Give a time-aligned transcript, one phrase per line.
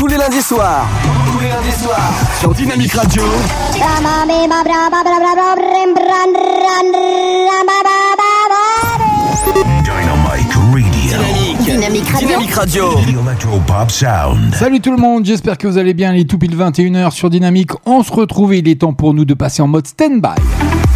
[0.00, 0.86] tous les lundis soirs.
[1.30, 2.10] Tous les lundis soirs.
[2.40, 3.22] Sur Dynamique Radio.
[3.86, 4.48] Dynamic Radio.
[11.60, 12.18] Dynamique.
[12.18, 12.94] Dynamique Radio.
[12.94, 14.54] The Electropop Sound.
[14.54, 16.14] Salut tout le monde, j'espère que vous allez bien.
[16.14, 17.72] Il est tout pile 21h sur Dynamique.
[17.84, 20.89] On se retrouve et il est temps pour nous de passer en mode stand-by.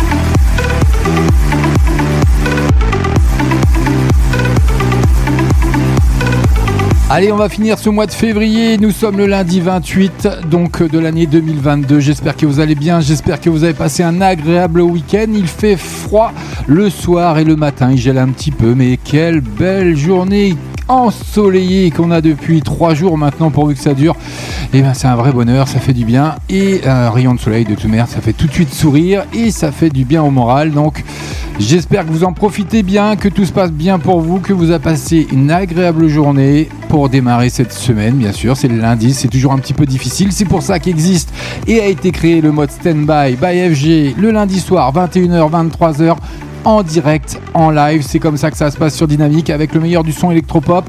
[7.11, 8.79] Allez, on va finir ce mois de février.
[8.79, 12.01] Nous sommes le lundi 28 donc de l'année 2022.
[12.01, 13.01] J'espère que vous allez bien.
[13.01, 15.27] J'espère que vous avez passé un agréable week-end.
[15.29, 16.33] Il fait froid
[16.67, 17.91] le soir et le matin.
[17.93, 20.57] Il gèle un petit peu, mais quelle belle journée
[20.89, 24.17] ensoleillée qu'on a depuis trois jours maintenant pourvu que ça dure.
[24.73, 26.35] Et ben c'est un vrai bonheur, ça fait du bien.
[26.49, 29.51] Et un rayon de soleil de tout merde, ça fait tout de suite sourire et
[29.51, 30.73] ça fait du bien au moral.
[30.73, 31.05] Donc
[31.59, 34.71] j'espère que vous en profitez bien, que tout se passe bien pour vous, que vous
[34.71, 38.57] avez passé une agréable journée pour démarrer cette semaine, bien sûr.
[38.57, 40.33] C'est le lundi, c'est toujours un petit peu difficile.
[40.33, 41.33] C'est pour ça qu'existe
[41.67, 46.17] et a été créé le mode Standby by FG le lundi soir, 21h, 23h
[46.65, 48.03] en direct, en live.
[48.07, 50.89] C'est comme ça que ça se passe sur Dynamique avec le meilleur du son électropop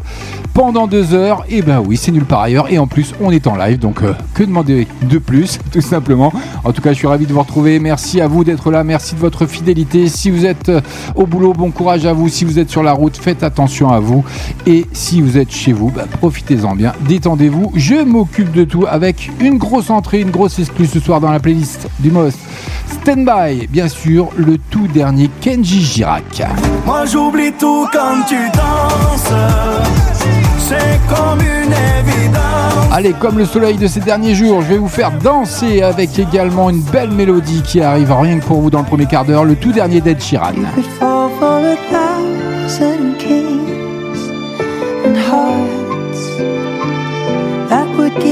[0.53, 1.45] pendant deux heures.
[1.49, 2.71] Et ben oui, c'est nulle part ailleurs.
[2.71, 3.77] Et en plus, on est en live.
[3.77, 6.31] Donc, euh, que demander de plus, tout simplement.
[6.63, 7.79] En tout cas, je suis ravi de vous retrouver.
[7.79, 8.83] Merci à vous d'être là.
[8.83, 10.07] Merci de votre fidélité.
[10.07, 10.81] Si vous êtes euh,
[11.15, 12.29] au boulot, bon courage à vous.
[12.29, 14.23] Si vous êtes sur la route, faites attention à vous.
[14.65, 16.93] Et si vous êtes chez vous, bah, profitez-en bien.
[17.07, 17.73] Détendez-vous.
[17.75, 21.39] Je m'occupe de tout avec une grosse entrée, une grosse exclue ce soir dans la
[21.39, 22.39] playlist du Most.
[22.87, 26.43] Stand-by, bien sûr, le tout dernier Kenji Girac.
[26.85, 29.33] Moi j'oublie tout quand tu danses.
[30.59, 32.91] C'est comme une évidence.
[32.91, 36.69] Allez, comme le soleil de ces derniers jours, je vais vous faire danser avec également
[36.69, 39.55] une belle mélodie qui arrive rien que pour vous dans le premier quart d'heure, le
[39.55, 40.53] tout dernier d'Ed Sheeran.
[40.75, 44.29] could fall for a thousand kings
[45.05, 45.17] and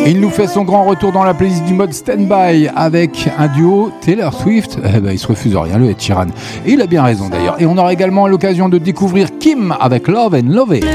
[0.05, 3.91] Il nous fait son grand retour dans la playlist du mode Standby avec un duo
[4.01, 4.77] Taylor Swift.
[4.83, 6.27] Eh ben, il se refuse rien, le Ed Sheeran.
[6.65, 7.55] Il a bien raison d'ailleurs.
[7.59, 10.75] Et on aura également l'occasion de découvrir Kim avec Love and Love.
[10.75, 10.85] It.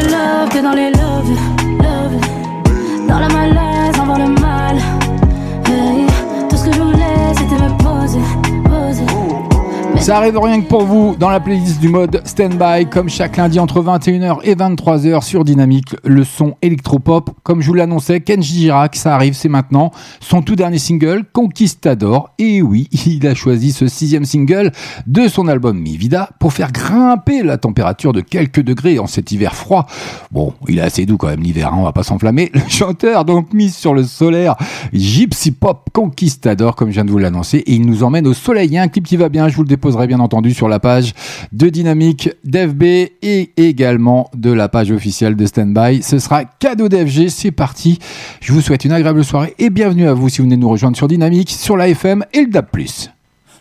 [10.09, 13.61] Ça arrive rien que pour vous dans la playlist du mode Standby, comme chaque lundi
[13.61, 17.29] entre 21h et 23h sur Dynamique, le son électropop.
[17.43, 19.91] Comme je vous l'annonçais, Kenji Girac, ça arrive, c'est maintenant.
[20.21, 22.31] Son tout dernier single, Conquistador.
[22.39, 24.73] Et oui, il a choisi ce sixième single
[25.07, 29.31] de son album Mi Vida pour faire grimper la température de quelques degrés en cet
[29.31, 29.87] hiver froid.
[30.33, 32.51] Bon, il est assez doux quand même l'hiver, hein, on va pas s'enflammer.
[32.55, 34.57] Le chanteur, donc mis sur le solaire,
[34.95, 38.69] Gypsy Pop Conquistador, comme je viens de vous l'annoncer, et il nous emmène au soleil.
[38.69, 40.69] Il y a un clip qui va bien, je vous le déposerai bien entendu sur
[40.69, 41.13] la page
[41.53, 42.83] de Dynamique, d'FB
[43.23, 46.03] et également de la page officielle de Standby.
[46.03, 47.99] Ce sera cadeau d'FG, c'est parti.
[48.41, 50.97] Je vous souhaite une agréable soirée et bienvenue à vous si vous venez nous rejoindre
[50.97, 52.67] sur Dynamique, sur la FM et le DAB+.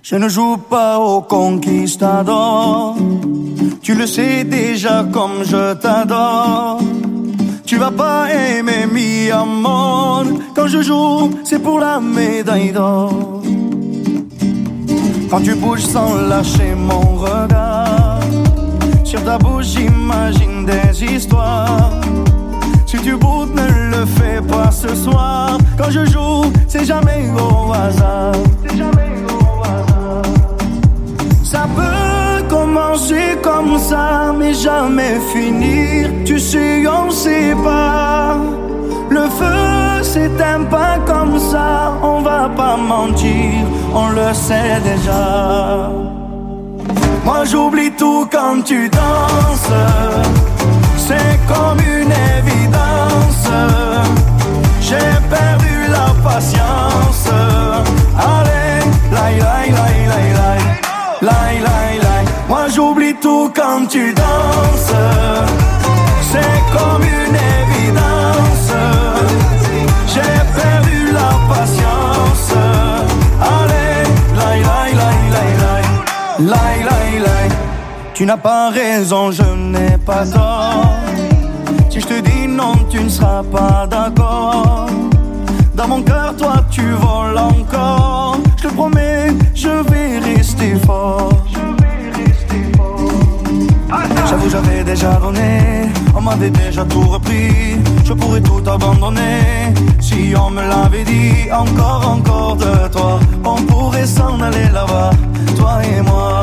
[0.03, 2.95] Je ne joue pas au conquistador.
[3.81, 6.79] Tu le sais déjà comme je t'adore.
[7.65, 10.23] Tu vas pas aimer mi amor.
[10.55, 13.41] Quand je joue, c'est pour la médaille d'or.
[15.29, 18.19] Quand tu bouges sans lâcher mon regard.
[19.03, 21.91] Sur ta bouche, j'imagine des histoires.
[22.85, 25.57] Si tu boudes, ne le fais pas ce soir.
[25.77, 28.33] Quand je joue, c'est jamais au hasard.
[28.63, 30.21] C'est jamais au hasard.
[31.43, 36.09] Ça peut commencer comme ça, mais jamais finir.
[36.25, 38.37] Tu sais, on sait pas.
[39.09, 45.89] Le feu s'éteint pas comme ça, on va pas mentir, on le sait déjà.
[47.25, 49.73] Moi j'oublie tout quand tu danses,
[50.97, 53.49] c'est comme une évidence.
[54.81, 57.27] J'ai perdu la patience.
[58.17, 58.79] Allez,
[59.11, 60.61] laï, laï, laï, laï,
[61.21, 62.25] laï, laï, laï.
[62.47, 64.95] Moi j'oublie tout quand tu danses.
[66.31, 68.71] C'est comme une évidence.
[70.07, 71.76] J'ai perdu la patience.
[76.39, 77.49] Laï, laï, laï.
[78.13, 80.93] Tu n'as pas raison, je n'ai pas tort.
[81.89, 84.87] Si je te dis non, tu ne seras pas d'accord.
[85.75, 88.37] Dans mon cœur, toi, tu voles encore.
[88.57, 91.29] Je te promets, je vais rester fort.
[94.29, 95.89] J'avoue, j'avais déjà donné.
[96.15, 97.77] On m'avait déjà tout repris.
[98.03, 99.73] Je pourrais tout abandonner.
[100.01, 103.19] Si on me l'avait dit, encore, encore de toi.
[103.45, 105.11] On pourrait s'en aller là-bas,
[105.57, 106.41] toi et moi.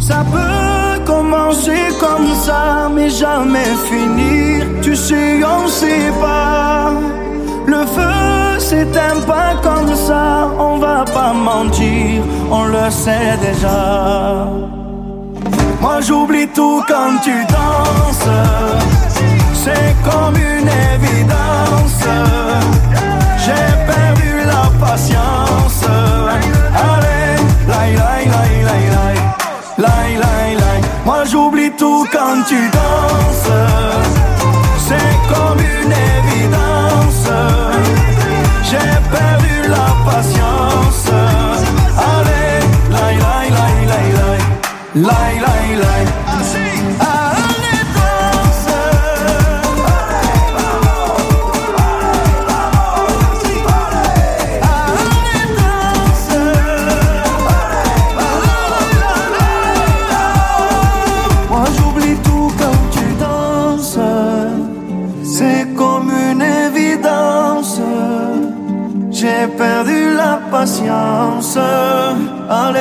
[0.00, 4.66] Ça peut commencer comme ça, mais jamais finir.
[4.82, 6.92] Tu sais, on sais pas.
[7.66, 14.46] Le feu s'éteint pas comme ça, on va pas mentir, on le sait déjà.
[15.80, 18.28] Moi j'oublie tout quand tu danses,
[19.62, 22.04] c'est comme une évidence.
[23.44, 25.13] J'ai perdu la patience.
[31.04, 33.50] Moi j'oublie tout quand tu danses.
[34.78, 37.28] C'est comme une évidence.
[38.62, 38.78] J'ai
[39.10, 40.74] perdu la patience.
[71.54, 71.62] 伤，
[72.48, 72.78] 阿力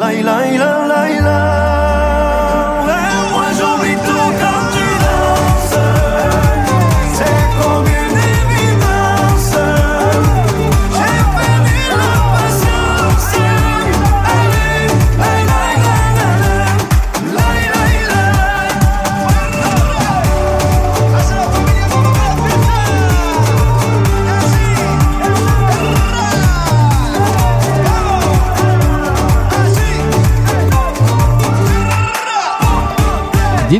[0.00, 1.69] 嚟嚟啦嚟啦。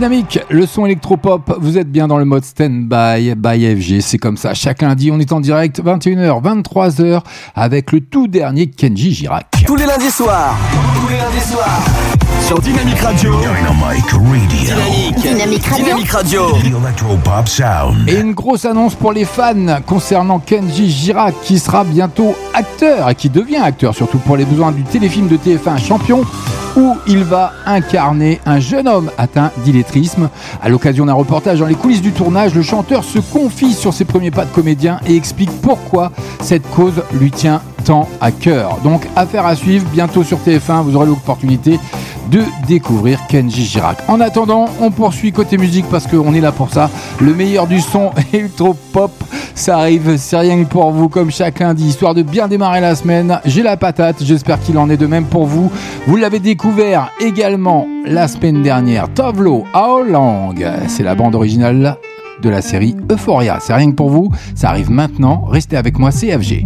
[0.00, 4.38] Dynamique, le son électropop, vous êtes bien dans le mode stand-by by FG, c'est comme
[4.38, 4.54] ça.
[4.54, 7.20] Chaque lundi, on est en direct 21h, 23h
[7.54, 9.62] avec le tout dernier Kenji Girac.
[9.66, 10.56] Tous les lundis soirs.
[10.94, 11.82] Tous les lundis soirs.
[12.46, 13.34] Sur Dynamique Radio.
[13.40, 14.48] Dynamite Radio.
[14.48, 15.20] Dynamique.
[15.20, 15.76] Dynamique Radio.
[15.82, 17.44] Dynamique Radio.
[17.44, 18.08] Sound.
[18.08, 23.14] Et une grosse annonce pour les fans concernant Kenji Girac qui sera bientôt acteur et
[23.14, 26.24] qui devient acteur surtout pour les besoins du téléfilm de TF1 Champion
[26.74, 30.28] où il va incarner un jeune homme atteint d'illettrisme.
[30.62, 34.04] À l'occasion d'un reportage dans les coulisses du tournage, le chanteur se confie sur ses
[34.04, 38.78] premiers pas de comédien et explique pourquoi cette cause lui tient tant à cœur.
[38.84, 41.78] Donc affaire à suivre, bientôt sur TF1, vous aurez l'opportunité
[42.30, 43.98] de découvrir Kenji Girac.
[44.08, 46.90] En attendant, on poursuit côté musique parce qu'on est là pour ça.
[47.20, 49.12] Le meilleur du son électro-pop,
[49.54, 52.94] ça arrive, c'est rien que pour vous comme chaque lundi, histoire de bien démarrer la
[52.94, 53.40] semaine.
[53.44, 55.70] J'ai la patate, j'espère qu'il en est de même pour vous.
[56.06, 60.54] Vous l'avez découvert également la semaine dernière, Tovlo How Long,
[60.88, 61.96] c'est la bande originale
[62.42, 63.58] de la série Euphoria.
[63.60, 66.64] C'est rien que pour vous, ça arrive maintenant, restez avec moi, CFG.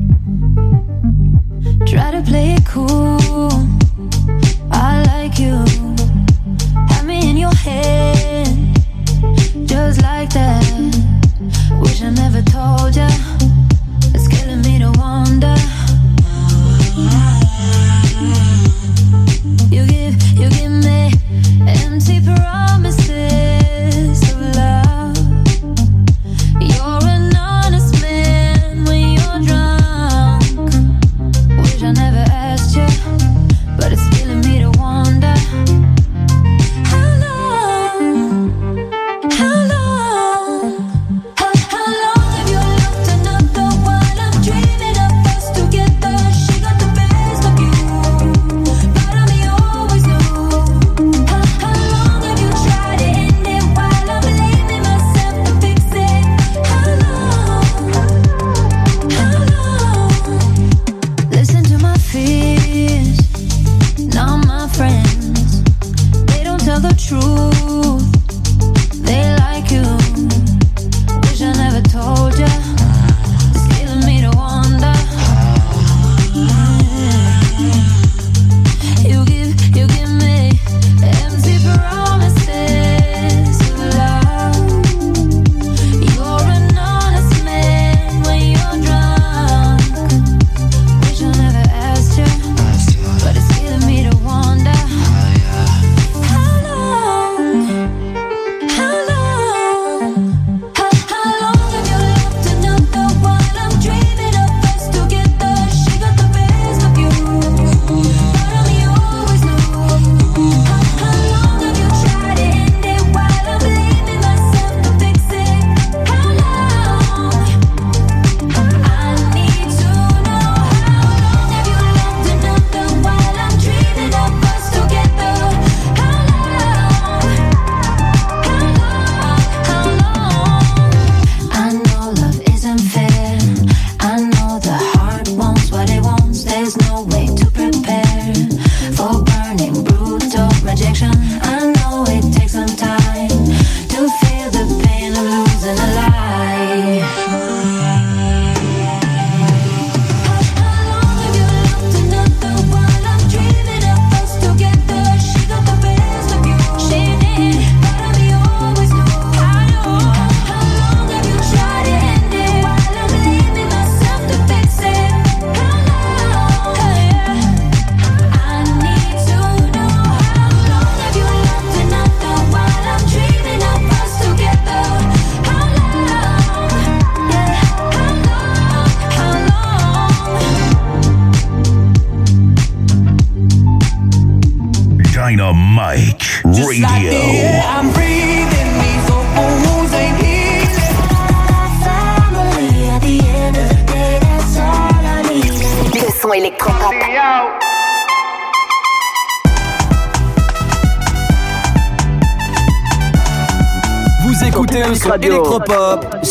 [10.02, 10.64] Like that.
[11.80, 13.33] Wish I never told ya.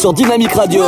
[0.04, 0.84] Sur Dynamique Radio.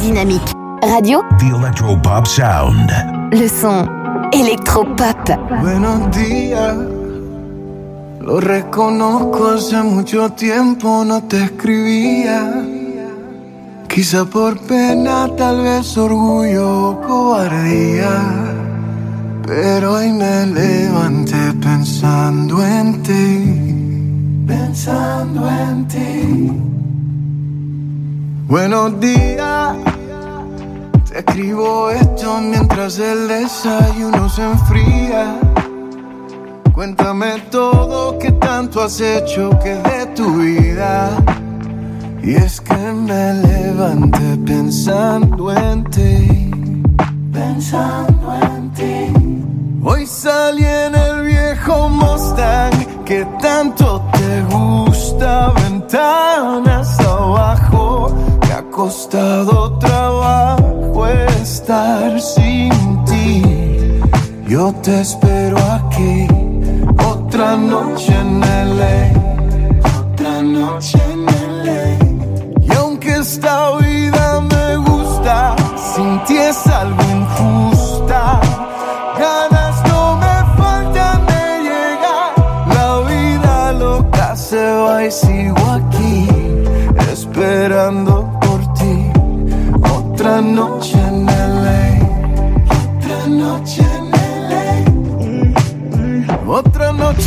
[0.00, 1.24] Dynamique radio.
[1.40, 2.88] The Electropop Sound.
[3.32, 3.84] Le son
[4.32, 5.28] électropop.
[5.60, 6.76] Buenos días.
[8.20, 12.62] Lo reconozco, hace mucho tiempo no te escribía.
[13.88, 18.22] Quizá por pena, tal vez orgullo o cobardía.
[19.44, 23.77] Pero hoy me levanté pensando en ti.
[24.48, 26.50] Pensando en ti.
[28.48, 29.76] Buenos días.
[31.06, 35.38] Te escribo esto mientras el desayuno se enfría.
[36.72, 41.10] Cuéntame todo que tanto has hecho que de tu vida.
[42.22, 46.50] Y es que me levanté pensando en ti.
[47.30, 49.82] Pensando en ti.
[49.82, 55.50] Hoy salí en el viejo Mustang que tanto te gusta.
[55.62, 58.14] Ventanas abajo.
[58.42, 62.70] Me ha costado trabajo estar sin
[63.06, 63.42] ti.
[64.46, 66.26] Yo te espero aquí.
[67.12, 68.40] Otra noche en
[68.78, 69.00] LA.
[70.00, 71.24] Otra noche en
[71.64, 71.84] LA.
[72.60, 73.87] Y aunque esta vida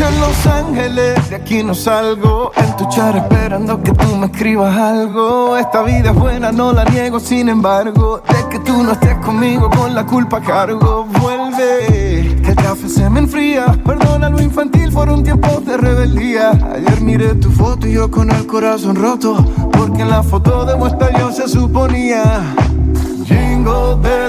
[0.08, 2.51] en Los Ángeles, de aquí no salgo.
[2.55, 5.58] En tu char esperando que tú me escribas algo.
[5.58, 8.22] Esta vida es buena, no la niego, sin embargo.
[8.27, 11.05] De que tú no estés conmigo, con la culpa cargo.
[11.20, 13.77] Vuelve, que el café se me enfría.
[13.86, 16.51] Perdona lo infantil, fueron tiempos de rebeldía.
[16.75, 19.36] Ayer miré tu foto y yo con el corazón roto.
[19.72, 22.55] Porque en la foto de muestra yo se suponía.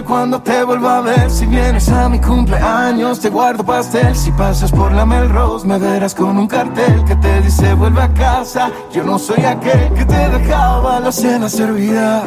[0.06, 1.30] Cuando te vuelva a ver.
[1.30, 4.14] Si vienes a mi cumpleaños te guardo pastel.
[4.14, 8.12] Si pasas por la Melrose me verás con un cartel Que te dice vuelve a
[8.12, 12.24] casa Yo no soy aquel que te dejaba la cena servida.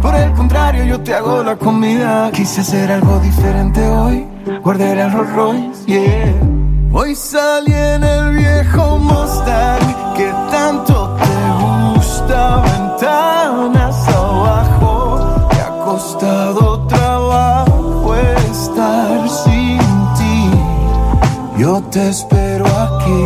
[0.00, 2.30] Por el contrario yo te hago la comida.
[2.32, 4.26] Quise hacer algo diferente hoy.
[4.62, 6.34] Guardé el Rolls Royce, yeah.
[6.92, 12.62] Hoy salí en el viejo Mustang Que tanto te gusta.
[12.62, 14.03] Ventanas
[15.94, 18.16] costado trabajo
[18.50, 19.78] estar sin
[20.18, 20.50] ti.
[21.56, 23.24] Yo te espero aquí.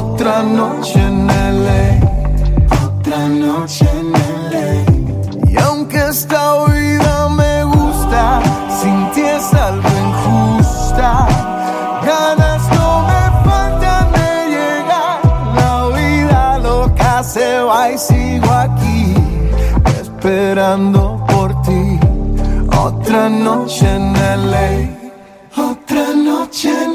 [0.00, 1.26] Otra noche en
[1.64, 1.84] LA.
[2.84, 4.12] Otra noche en
[4.52, 5.50] LA.
[5.50, 8.42] Y aunque esta vida me gusta,
[8.78, 11.26] sin ti es algo injusta.
[12.04, 15.20] Ganas no me faltan de llegar.
[15.60, 19.14] La vida loca se va y sigo aquí
[20.22, 21.01] esperando
[23.28, 24.12] noche en
[24.50, 24.88] LA,
[25.56, 26.91] otra noche en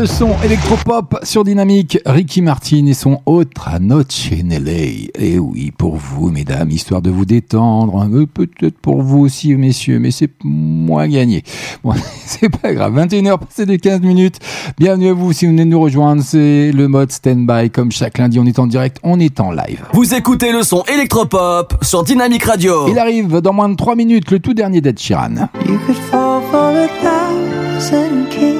[0.00, 5.10] Le son électropop sur Dynamique, Ricky Martin et son autre Noche in LA.
[5.18, 9.98] Et oui, pour vous, mesdames, histoire de vous détendre, euh, peut-être pour vous aussi, messieurs,
[9.98, 11.42] mais c'est moins gagné.
[11.84, 11.92] Bon,
[12.24, 12.96] c'est pas grave.
[12.96, 14.38] 21h passé de 15 minutes.
[14.78, 16.22] Bienvenue à vous si vous venez de nous rejoindre.
[16.22, 17.68] C'est le mode stand-by.
[17.68, 19.84] Comme chaque lundi, on est en direct, on est en live.
[19.92, 22.88] Vous écoutez le son électropop sur Dynamique Radio.
[22.88, 25.50] Il arrive dans moins de 3 minutes, le tout dernier d'Ed Sheeran.
[25.66, 28.59] You could fall for a thousand kings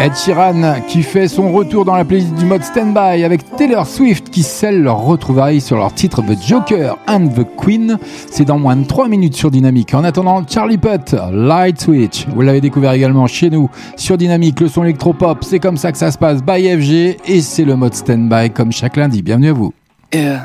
[0.00, 4.30] Ed Sheeran qui fait son retour dans la playlist du mode Standby avec Taylor Swift
[4.30, 7.98] qui scelle leur retrouvaille sur leur titre The Joker and the Queen.
[8.30, 9.94] C'est dans moins de 3 minutes sur Dynamique.
[9.94, 12.26] En attendant, Charlie Putt, Light Switch.
[12.28, 15.42] Vous l'avez découvert également chez nous sur Dynamique, le son électropop.
[15.42, 18.72] C'est comme ça que ça se passe by FG et c'est le mode Standby comme
[18.72, 19.22] chaque lundi.
[19.22, 19.72] Bienvenue à vous.
[20.14, 20.42] Yeah.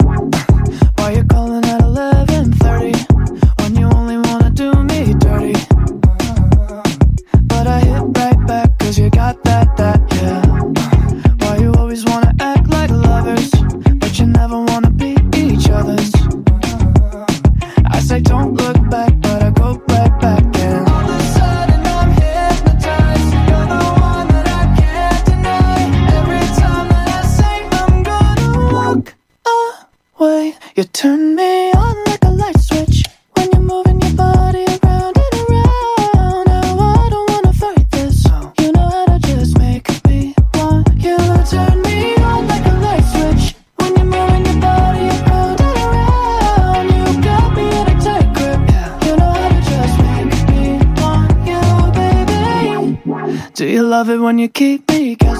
[54.02, 55.31] love it when you keep me.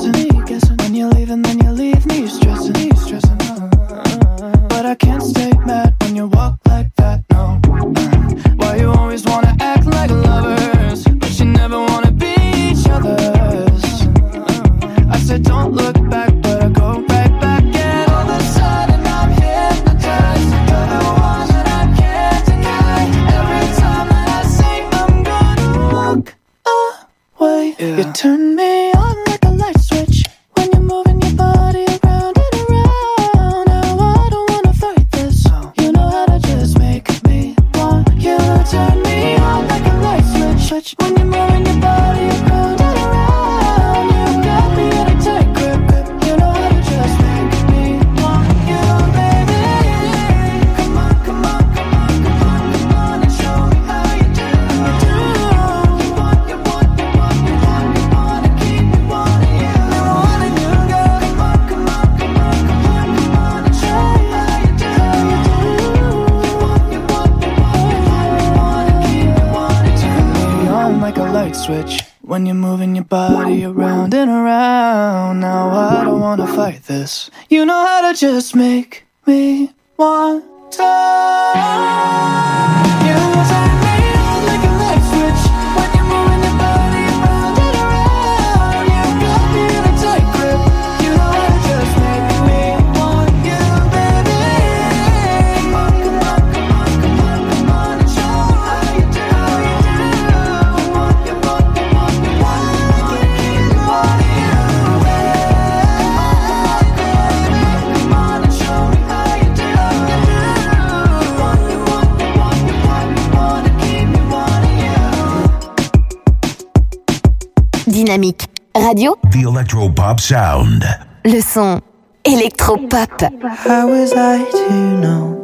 [120.22, 120.86] Sound.
[121.26, 121.80] Le son
[122.24, 123.24] électropop.
[123.66, 125.36] How was I to know?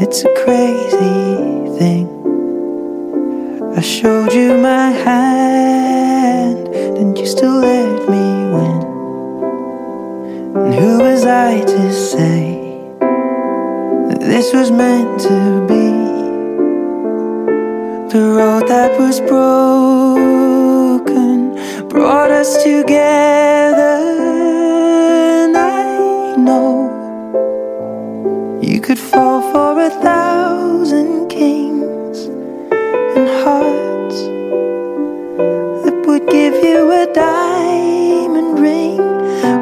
[0.00, 2.06] It's a crazy thing.
[3.76, 8.82] I showed you my hand, and you still let me win.
[10.54, 12.56] And who was I to say
[14.10, 15.90] that this was meant to be?
[18.12, 20.41] The road that was broken
[22.02, 23.94] brought us together.
[25.44, 26.90] And I know
[28.60, 32.18] you could fall for a thousand kings
[33.16, 34.18] and hearts
[35.84, 38.98] that would give you a diamond ring.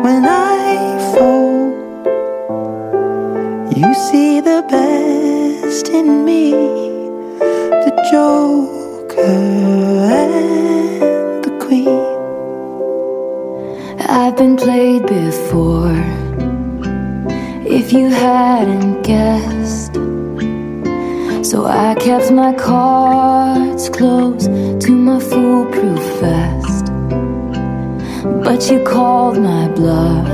[0.06, 0.64] When I
[1.12, 1.60] fall,
[3.76, 6.52] you see the best in me,
[7.84, 8.79] the joy.
[21.42, 26.86] So I kept my cards close to my foolproof vest.
[28.44, 30.28] But you called my bluff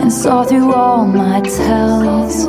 [0.00, 2.46] and saw through all my tells.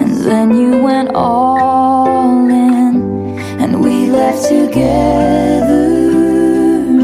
[0.00, 5.86] And then you went all in, and we left together.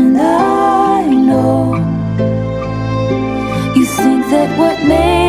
[0.01, 1.77] And I know
[3.77, 5.26] you think that what made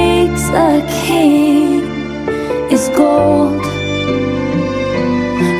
[0.49, 1.83] a king
[2.71, 3.61] is gold,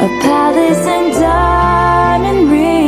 [0.06, 2.87] a palace and diamond ring.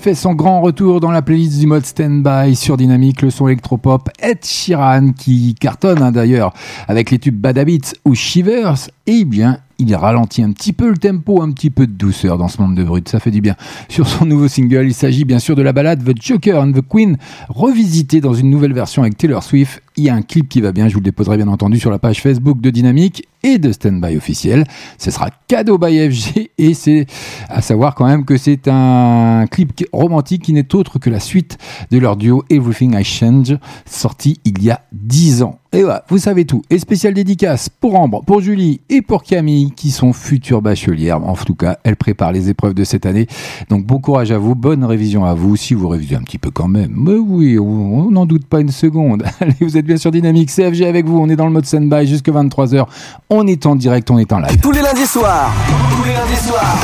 [0.00, 4.08] Fait son grand retour dans la playlist du mode stand-by sur Dynamique, le son électropop
[4.18, 6.54] Ed Sheeran qui cartonne hein, d'ailleurs
[6.88, 8.88] avec les tubes Bad Habits ou Shivers.
[9.06, 12.48] Eh bien, il ralentit un petit peu le tempo, un petit peu de douceur dans
[12.48, 13.56] ce monde de brut, ça fait du bien.
[13.90, 16.82] Sur son nouveau single, il s'agit bien sûr de la balade The Joker and the
[16.88, 17.18] Queen,
[17.50, 19.82] revisitée dans une nouvelle version avec Taylor Swift.
[20.00, 21.90] Il y a un clip qui va bien, je vous le déposerai bien entendu sur
[21.90, 24.64] la page Facebook de Dynamique et de Standby officiel.
[24.96, 27.04] Ce sera cadeau by FG et c'est
[27.50, 31.58] à savoir quand même que c'est un clip romantique qui n'est autre que la suite
[31.90, 35.60] de leur duo Everything I Change, sorti il y a 10 ans.
[35.72, 36.62] Et voilà, vous savez tout.
[36.68, 41.24] Et spécial dédicace pour Ambre, pour Julie et pour Camille qui sont futures bachelières.
[41.24, 43.28] En tout cas, elles préparent les épreuves de cette année.
[43.68, 46.50] Donc bon courage à vous, bonne révision à vous, si vous révisez un petit peu
[46.50, 46.92] quand même.
[46.96, 49.22] Mais oui, on n'en doute pas une seconde.
[49.40, 52.06] Allez, vous êtes bien sur Dynamique, CFG avec vous, on est dans le mode stand-by
[52.06, 52.86] jusque 23h.
[53.28, 54.56] On est en direct, on est en live.
[54.62, 55.52] Tous les lundis soirs.
[55.90, 56.76] Tous les lundis soirs.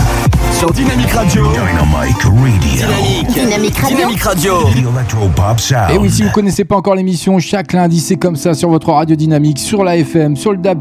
[0.50, 1.44] Sur Dynamique Radio.
[1.52, 2.32] Dynamite Radio.
[2.58, 3.28] Dynamique.
[3.28, 4.64] Dynamique Radio.
[4.74, 5.54] Dynamique Radio.
[5.58, 5.90] Sound.
[5.94, 8.90] Et oui, si vous connaissez pas encore l'émission, chaque lundi, c'est comme ça sur votre
[8.90, 10.80] radio dynamique, sur la FM, sur le DAB+.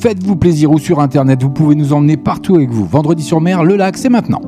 [0.00, 2.86] Faites-vous plaisir ou sur Internet, vous pouvez nous emmener partout avec vous.
[2.86, 4.40] Vendredi sur mer, le lac, c'est maintenant.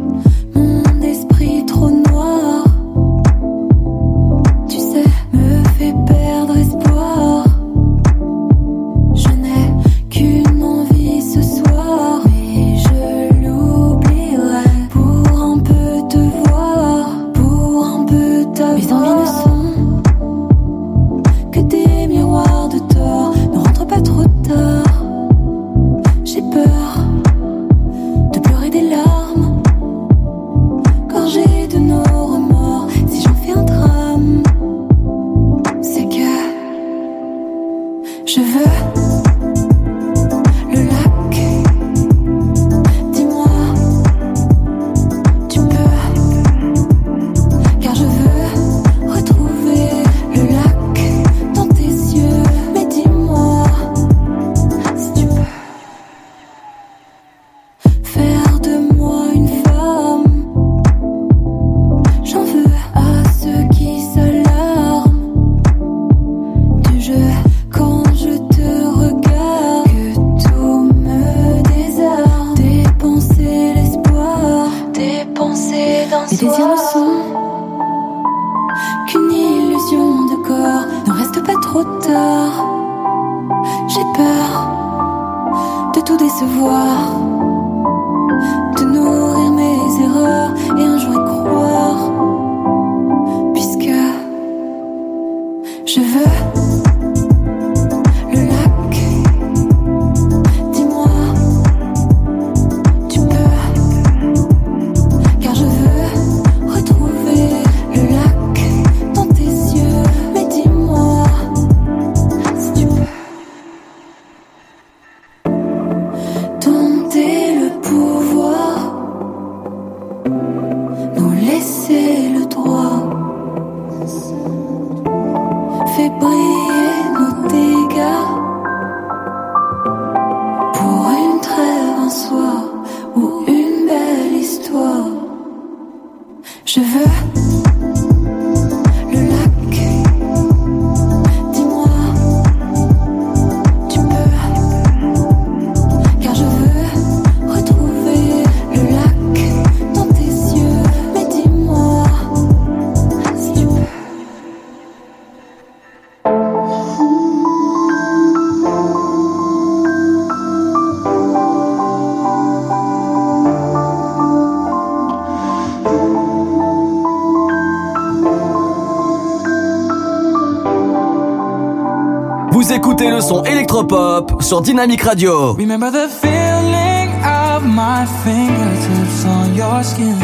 [174.53, 175.55] Sur Dynamique Radio.
[175.55, 180.15] Remember the feeling of my fingertips on your skin.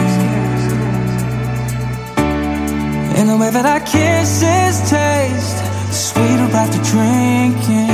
[3.16, 5.56] And the way that our kisses taste
[5.90, 7.88] sweeter after drinking.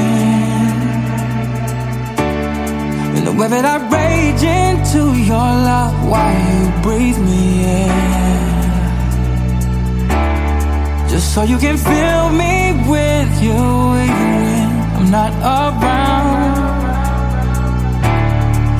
[3.14, 7.92] And the way that I rage into your love while you breathe me in.
[11.08, 14.23] Just so you can fill me with you
[15.14, 16.56] not around.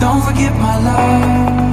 [0.01, 1.64] Don't forget my love.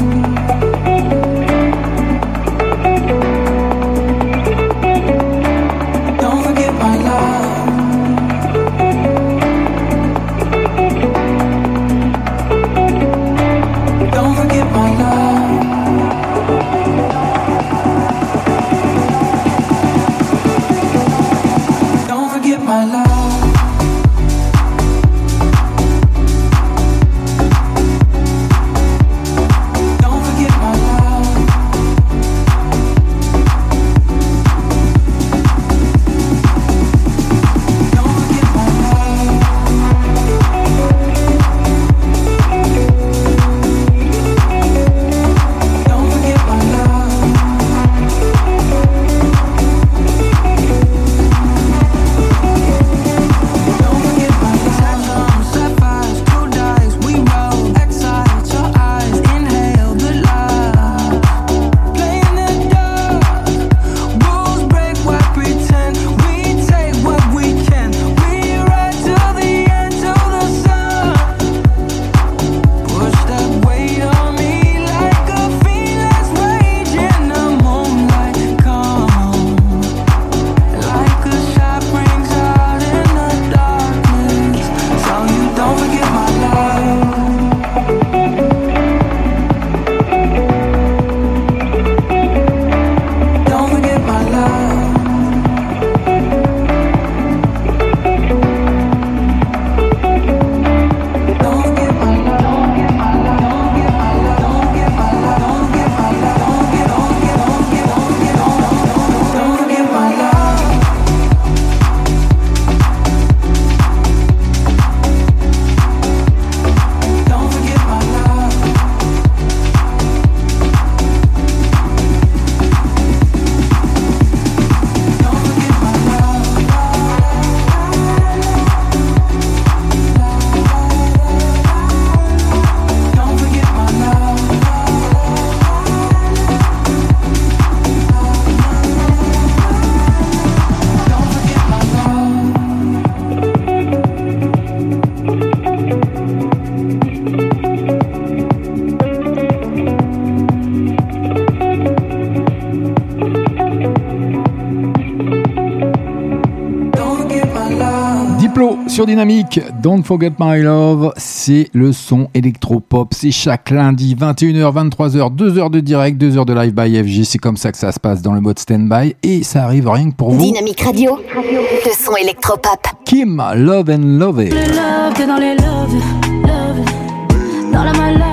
[158.91, 163.13] Sur Dynamique, Don't Forget My Love, c'est le son électropop.
[163.13, 167.23] C'est chaque lundi, 21h, 23h, 2 heures de direct, 2 heures de live by FG.
[167.23, 170.11] C'est comme ça que ça se passe dans le mode stand-by et ça arrive rien
[170.11, 170.43] que pour vous.
[170.43, 172.85] Dynamique Radio, le son électropop.
[173.05, 174.41] Kim, Love and Love.
[174.41, 175.95] Le love, dans les love,
[176.43, 177.71] love.
[177.71, 178.30] Dans la le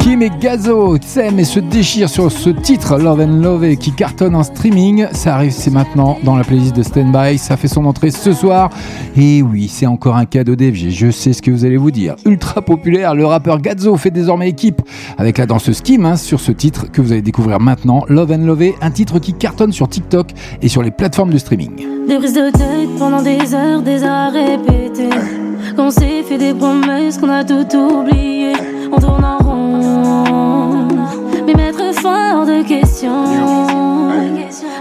[0.00, 4.34] Kim et Gazo s'aiment et se déchirent sur ce titre Love and Love qui cartonne
[4.34, 5.06] en streaming.
[5.12, 7.38] Ça arrive, c'est maintenant dans la playlist de Standby.
[7.38, 8.70] Ça fait son entrée ce soir.
[9.16, 10.90] Et oui, c'est encore un cadeau d'FG.
[10.90, 12.16] Je sais ce que vous allez vous dire.
[12.26, 14.82] Ultra populaire, le rappeur Gazo fait désormais équipe
[15.18, 18.04] avec la danseuse Kim hein, sur ce titre que vous allez découvrir maintenant.
[18.08, 20.28] Love and Love, un titre qui cartonne sur TikTok
[20.62, 22.06] et sur les plateformes de streaming.
[22.06, 25.10] Des prises de tête pendant des heures, des heures à répéter.
[25.76, 28.52] Qu'on s'est fait des promesses, qu'on a tout oublié.
[28.92, 29.39] On tourne en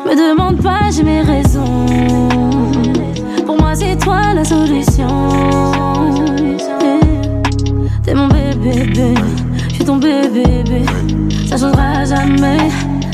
[0.05, 1.85] Me demande pas, j'ai mes raisons.
[3.45, 5.07] Pour moi, c'est toi la solution.
[8.03, 9.13] T'es mon bébé.
[9.69, 10.65] Je suis ton bébé.
[11.47, 12.69] Ça changera jamais.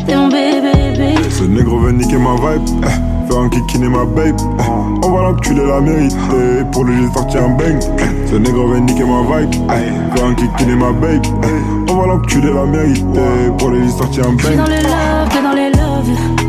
[0.05, 1.15] T'es mon bébé, bébé.
[1.29, 4.35] Ce négro veut niquer ma vibe, eh, faire un kikiner ma babe.
[4.59, 5.05] eh.
[5.05, 7.79] On va l'enculer la mérité, pour lui j'ai sorti un bang.
[7.99, 8.27] eh.
[8.29, 11.25] Ce négro veut niquer ma vibe, eh, faire un kikiner ma babe.
[11.43, 11.91] eh.
[11.91, 13.19] On va l'enculer la mérité,
[13.57, 14.55] pour lui j'ai sorti un bang.
[14.57, 16.44] dans le love, t'es dans les love.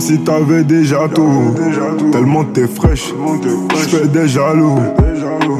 [0.00, 1.54] Si t'avais déjà tout.
[2.12, 3.12] Tellement t'es fraîche,
[3.74, 4.78] je fais des jaloux.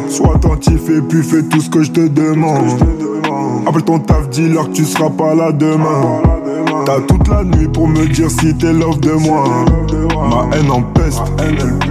[0.08, 2.80] Sois attentif et puis fais tout ce que je te demande.
[3.66, 6.22] Appelle ton taf, dis-leur que tu seras pas là demain.
[6.86, 9.44] T'as toute la nuit pour me dire si t'es love de moi.
[10.30, 11.22] Ma haine en peste,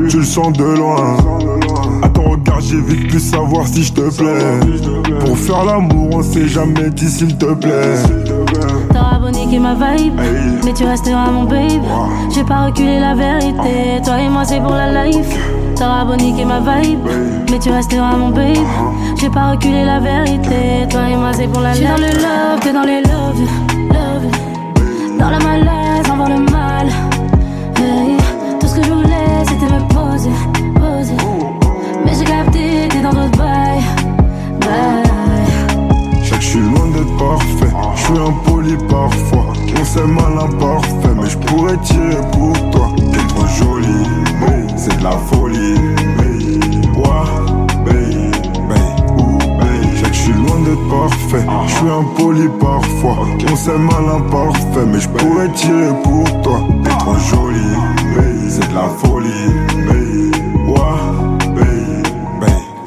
[0.10, 1.18] tu le sens de loin.
[2.50, 5.20] Regard, j'ai vite pu savoir si je te plais.
[5.20, 7.96] Pour faire l'amour, on s'est jamais dit s'il te plaît.
[8.92, 10.20] T'auras niquer ma vibe,
[10.66, 11.84] mais tu resteras mon babe.
[12.34, 15.38] J'ai pas reculé la vérité, toi et moi c'est pour la life.
[15.76, 17.08] T'auras niquer ma vibe,
[17.52, 18.58] mais tu resteras mon babe.
[19.20, 21.84] J'ai pas reculé la vérité, toi et moi c'est pour la life.
[21.84, 23.42] J'suis dans le love, t'es dans les love,
[23.92, 25.20] love.
[25.20, 25.79] Dans la malaise,
[37.20, 39.54] parfait, je suis impoli parfois.
[39.80, 42.88] On s'est mal imparfait, mais je pourrais tirer pour toi.
[43.12, 44.08] T'es trop jolie,
[44.76, 45.76] c'est de la folie.
[50.02, 53.18] Je suis loin d'être parfait, je suis impoli parfois.
[53.52, 56.60] On s'est mal imparfait, mais je pourrais tirer pour toi.
[56.84, 57.76] T'es trop jolie,
[58.50, 59.30] c'est de la folie.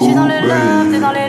[0.00, 1.21] J'suis dans le love, t'es dans les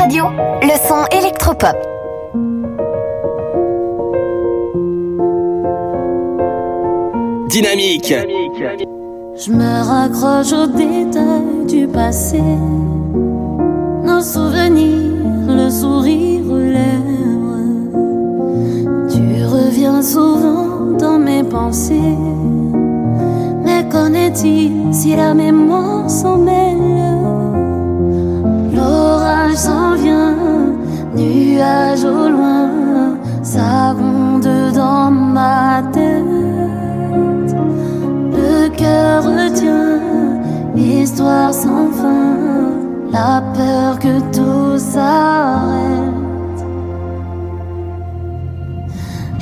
[0.00, 0.24] Radio,
[0.62, 1.76] le son électropop.
[7.50, 8.14] Dynamique.
[9.36, 12.40] Je me raccroche aux détails du passé.
[14.02, 15.12] Nos souvenirs,
[15.48, 17.58] le sourire aux lèvres.
[19.10, 22.16] Tu reviens souvent dans mes pensées.
[23.64, 26.46] Mais qu'en est-il si la mémoire s'en
[32.04, 32.68] au loin,
[33.42, 33.94] ça
[34.74, 37.54] dans ma tête.
[38.32, 40.00] Le cœur retient
[40.74, 42.70] l'histoire sans fin,
[43.12, 46.10] la peur que tout s'arrête.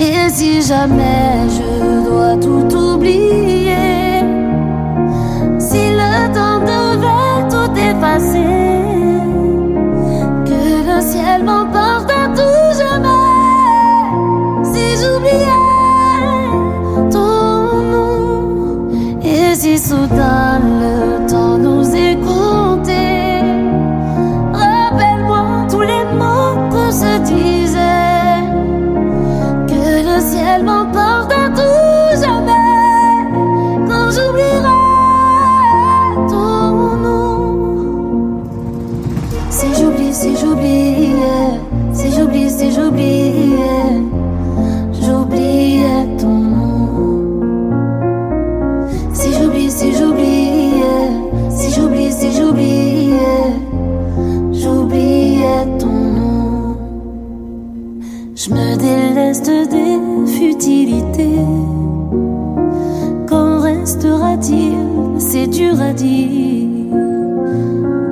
[0.00, 4.22] Et si jamais je dois tout oublier,
[5.59, 8.58] si le temps devait tout effacer,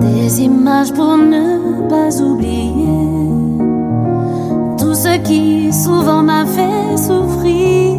[0.01, 2.71] Des images pour ne pas oublier.
[4.79, 7.97] Tout ce qui souvent m'a fait souffrir.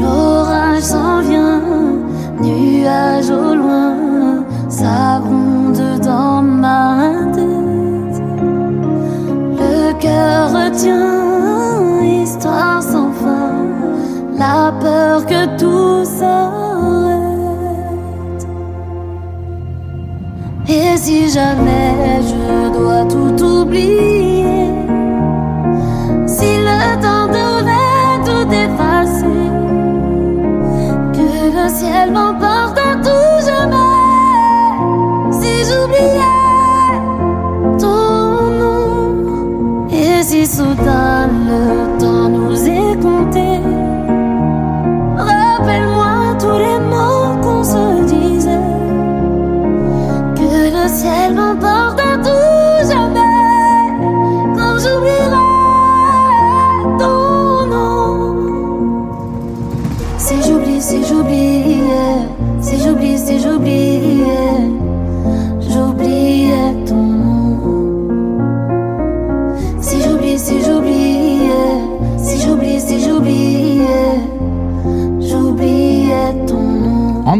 [0.00, 1.62] L'orage s'en vient,
[2.40, 5.20] nuage au loin, ça
[6.04, 8.22] dans ma tête.
[9.60, 13.52] Le cœur retient, histoire sans fin,
[14.38, 15.95] la peur que tout
[21.36, 24.15] jamais je dois tout oublier,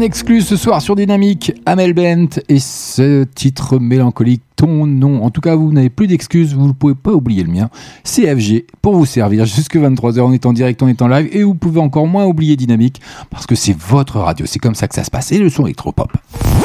[0.07, 5.21] En exclu ce soir sur Dynamique, Amel Bent et ce titre mélancolique, ton nom.
[5.25, 7.69] En tout cas, vous n'avez plus d'excuses, vous ne pouvez pas oublier le mien.
[8.05, 10.21] CFG pour vous servir jusque 23h.
[10.21, 13.01] On est en direct, on est en live et vous pouvez encore moins oublier Dynamique
[13.29, 14.45] parce que c'est votre radio.
[14.45, 15.33] C'est comme ça que ça se passe.
[15.33, 16.09] Et le son électropop.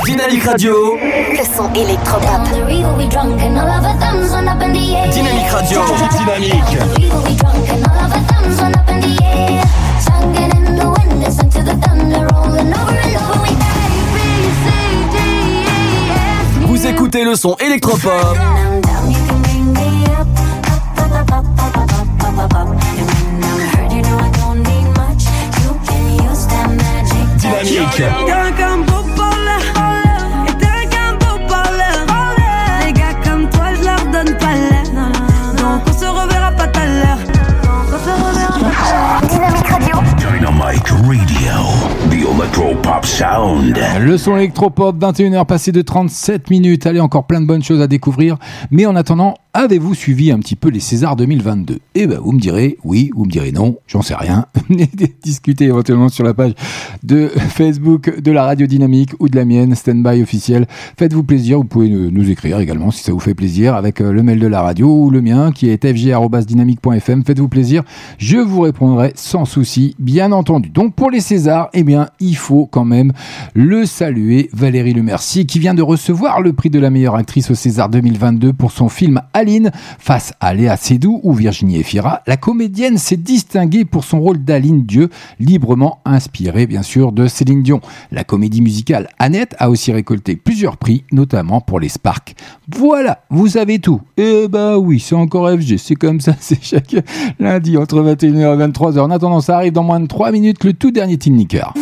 [0.05, 0.75] Dynamique Radio.
[1.03, 2.45] Le son électropop.
[5.11, 5.81] Dynamique Radio.
[6.17, 6.79] Dynamique.
[16.83, 18.11] Vous écoutez le son électropop.
[27.37, 27.99] Dynamique.
[28.01, 28.05] Les
[32.93, 34.83] gars comme toi, je leur donne pas l'air.
[35.57, 37.19] Donc on se reverra pas tout à l'heure.
[37.63, 39.21] Donc on se reverra pas tout à l'heure.
[39.31, 40.03] Dynamique Radio.
[40.17, 41.82] Dynamite Radio.
[43.03, 43.79] Sound.
[44.01, 46.87] Le son électropop, 21h passé de 37 minutes.
[46.87, 48.37] Allez, encore plein de bonnes choses à découvrir.
[48.71, 52.41] Mais en attendant, avez-vous suivi un petit peu les Césars 2022 Eh ben, vous me
[52.41, 54.47] direz oui, vous me direz non, j'en sais rien.
[55.23, 56.55] Discutez éventuellement sur la page
[57.03, 60.67] de Facebook de la radio dynamique ou de la mienne, Standby officiel.
[60.99, 64.13] Faites-vous plaisir, vous pouvez nous nous écrire également si ça vous fait plaisir avec euh,
[64.13, 67.25] le mail de la radio ou le mien qui est fg.dynamique.fm.
[67.25, 67.83] Faites-vous plaisir,
[68.19, 70.71] je vous répondrai sans souci, bien entendu.
[70.71, 73.13] Donc pour les Césars, eh bien, il faut quand même
[73.55, 77.55] le saluer, Valérie Lemercier, qui vient de recevoir le prix de la meilleure actrice au
[77.55, 82.23] César 2022 pour son film Aline, face à Léa Seydoux ou Virginie Efira.
[82.27, 85.11] La comédienne s'est distinguée pour son rôle d'Aline Dieu,
[85.41, 87.81] librement inspiré bien sûr de Céline Dion.
[88.11, 92.35] La comédie musicale Annette a aussi récolté plusieurs prix, notamment pour les Sparks.
[92.77, 94.01] Voilà, vous savez tout.
[94.17, 96.97] Eh bah oui, c'est encore FG, c'est comme ça, c'est chaque
[97.41, 99.01] lundi entre 21h et 23h.
[99.01, 101.73] En attendant, ça arrive dans moins de 3 minutes, le tout dernier Team Nicker.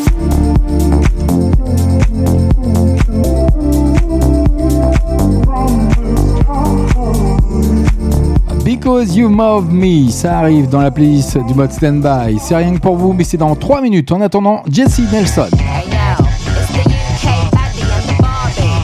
[8.81, 12.39] Because You Move Me, ça arrive dans la playlist du mode standby.
[12.41, 14.11] C'est rien que pour vous, mais c'est dans 3 minutes.
[14.11, 15.51] En attendant, Jesse Nelson.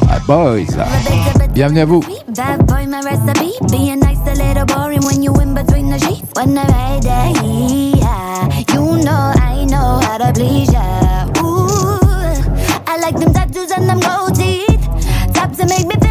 [0.07, 0.67] Ah, boys.
[1.55, 2.01] Bienvenue à vous.
[2.01, 3.55] Boy, my recipe.
[3.71, 6.29] Being nice, a little boring when you in between the sheets.
[6.37, 8.75] When I that yeah.
[8.75, 10.69] you know I know how to please
[12.87, 14.87] I like them tattoos and them gold teeth.
[15.33, 16.06] Tops to make me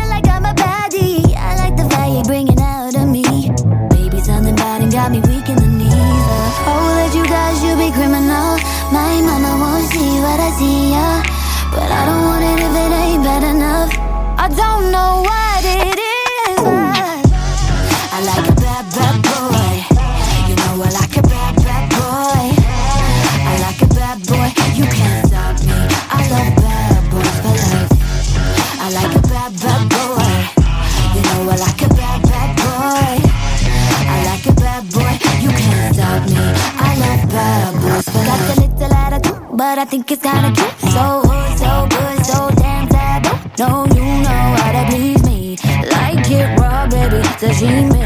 [10.58, 11.22] see I.
[11.72, 13.92] But I don't want it if it ain't bad enough.
[14.46, 15.35] I don't know what
[39.86, 40.92] I think it's kinda cute.
[40.94, 43.38] So hood, so good, so damn taboo.
[43.60, 45.58] No, you know how to please me.
[45.92, 48.05] Like it raw, baby, sashimi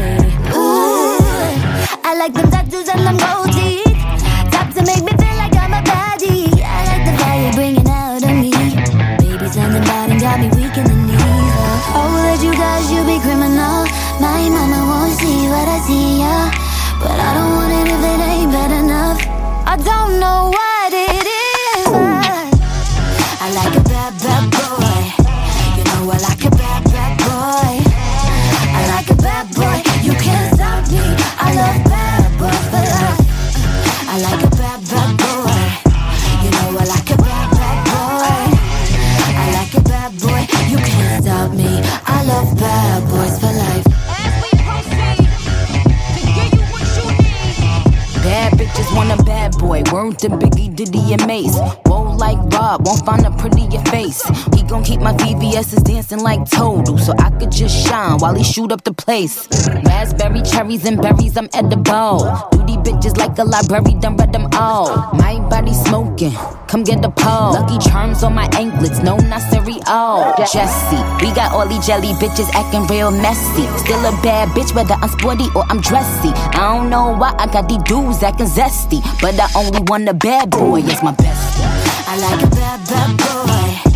[58.20, 59.48] while he shoot up the place.
[59.84, 62.28] Raspberry, cherries, and berries, I'm edible.
[62.52, 64.88] Duty bitches like a library, done read them all.
[65.14, 66.32] My body smoking,
[66.68, 67.52] come get the pole.
[67.52, 70.34] Lucky charms on my anklets, no, not cereal.
[70.52, 73.66] Jesse, we got all these jelly bitches acting real messy.
[73.78, 76.28] Still a bad bitch, whether I'm sporty or I'm dressy.
[76.28, 80.14] I don't know why I got these dudes acting zesty, but I only want a
[80.14, 81.66] bad boy, yes, my bestie.
[82.06, 83.90] I like a bad, bad boy.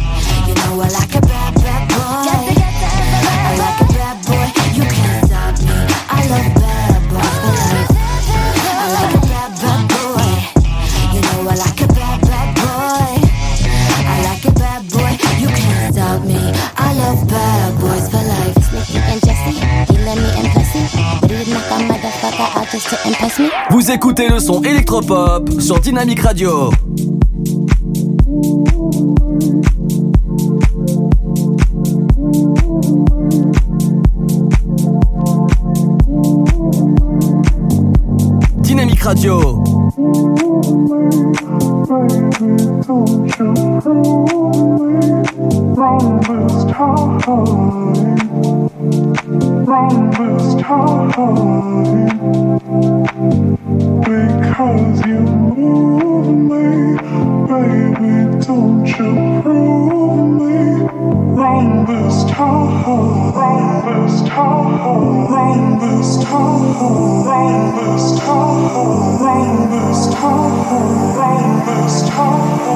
[0.48, 1.63] You know I like a bad, bad boy.
[22.82, 23.48] To impress me.
[23.70, 26.70] Vous écoutez le son électropop sur Dynamique Radio.
[38.62, 39.62] Dynamique Radio.
[49.64, 50.54] Because
[55.06, 56.66] you move me,
[57.48, 60.58] baby, don't you prove me.
[61.34, 62.84] Wrong this time,
[63.34, 64.72] wrong this time,
[65.32, 66.10] wrong this
[72.10, 72.73] time,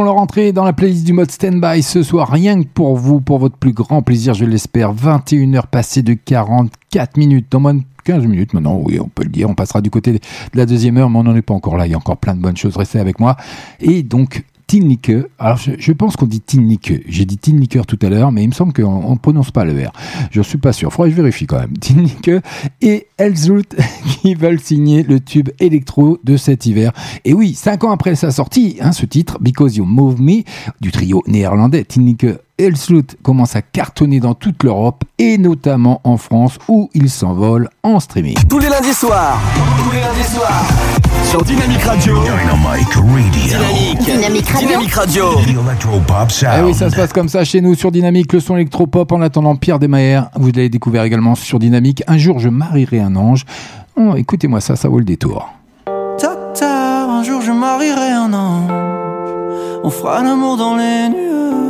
[0.00, 3.20] font leur entrée dans la playlist du mode Standby ce soir, rien que pour vous,
[3.20, 4.94] pour votre plus grand plaisir, je l'espère.
[4.94, 9.28] 21h passées de 44 minutes, dans moins de 15 minutes maintenant, oui, on peut le
[9.28, 9.50] dire.
[9.50, 10.20] On passera du côté de
[10.54, 11.86] la deuxième heure, mais on n'en est pas encore là.
[11.86, 12.78] Il y a encore plein de bonnes choses.
[12.78, 13.36] Restez avec moi.
[13.78, 15.10] Et donc, Tinlique.
[15.40, 16.92] Alors, je, pense qu'on dit Tinlique.
[17.08, 19.72] J'ai dit Tinlique tout à l'heure, mais il me semble qu'on ne prononce pas le
[19.72, 19.90] R.
[20.30, 20.92] Je suis pas sûr.
[20.92, 21.76] Faudrait que je vérifie quand même.
[21.76, 22.30] Tinlique
[22.80, 23.74] et Elzult
[24.22, 26.92] qui veulent signer le tube électro de cet hiver.
[27.24, 30.44] Et oui, cinq ans après sa sortie, hein, ce titre, Because You Move Me,
[30.80, 32.26] du trio néerlandais Tinlique
[32.60, 38.00] Elslut commence à cartonner dans toute l'Europe et notamment en France où il s'envole en
[38.00, 38.36] streaming.
[38.50, 39.38] Tous les lundis soirs.
[39.82, 40.64] Tous les lundis soirs.
[41.24, 42.18] Sur Dynamique Radio.
[42.20, 43.20] Dynamic Radio.
[43.32, 44.02] Dynamique.
[44.04, 45.36] Dynamique Radio.
[45.36, 46.46] Dynamique Radio.
[46.46, 49.10] Ah oui, ça se passe comme ça chez nous sur Dynamique, le son électropop.
[49.10, 52.02] En attendant, Pierre Desmaher, vous l'avez découvert également sur Dynamique.
[52.08, 53.46] Un jour, je marierai un ange.
[53.96, 55.48] Oh, écoutez-moi ça, ça vaut le détour.
[56.20, 58.70] Docteur, un jour je marierai un ange.
[59.82, 61.69] On fera l'amour dans les nuages.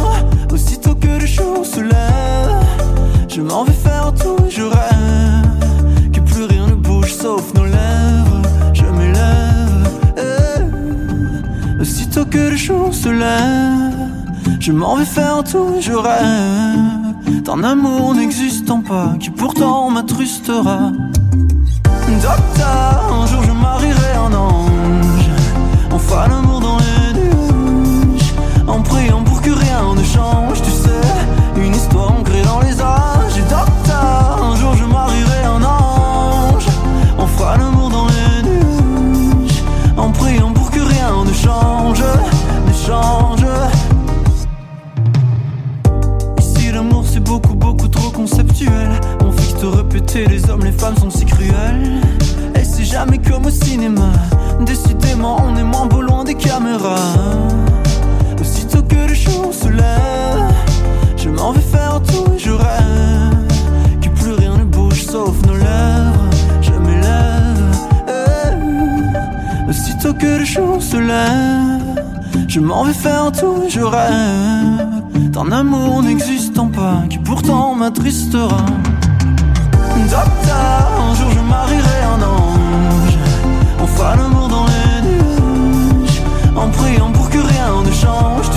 [1.01, 2.65] Que le jour se lève,
[3.27, 6.11] je m'en vais faire tout je rêve.
[6.13, 8.41] Que plus rien ne bouge sauf nos lèvres.
[8.73, 9.87] Je m'élève
[11.79, 14.09] Aussitôt que le jour se lève,
[14.59, 17.11] je m'en vais faire tout, je rêve
[17.43, 20.91] d'un amour n'existant pas qui pourtant m'attrustera.
[22.07, 25.29] Docteur, un jour je marierai un ange.
[25.91, 28.33] On fera l'amour dans les nuages.
[28.67, 30.50] En priant pour que rien ne change,
[34.01, 36.65] un jour je marierai un ange.
[37.17, 39.63] On fera l'amour dans les nuages.
[39.97, 42.03] En priant pour que rien ne change,
[42.67, 43.45] ne change.
[46.39, 48.89] Ici l'amour c'est beaucoup beaucoup trop conceptuel
[49.25, 52.01] On fixe te répéter les hommes les femmes sont si cruels
[52.55, 54.11] Et c'est jamais comme au cinéma
[54.61, 57.13] Décidément on est moins beau loin des caméras
[58.39, 60.53] Aussitôt que le jour se lève
[61.17, 63.20] Je m'en vais faire tout et je rêve
[70.09, 72.03] que le jour se lève
[72.47, 78.65] Je m'en vais faire tout je rêve d'un amour n'existant pas qui pourtant m'attristera.
[80.09, 83.17] Docteur, un jour je marierai un ange.
[83.81, 86.21] On fera l'amour dans les nuages.
[86.55, 88.49] En priant pour que rien ne change,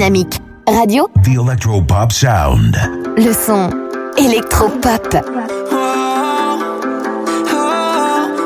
[0.00, 2.74] Dynamique radio, The Electropop sound.
[3.18, 3.68] le son
[4.16, 5.12] électropop.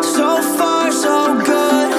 [0.03, 1.95] So far, so good.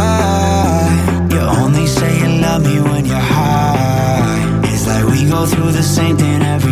[0.00, 1.28] Why?
[1.32, 4.60] You only say you love me when you're high.
[4.64, 6.69] It's like we go through the same thing every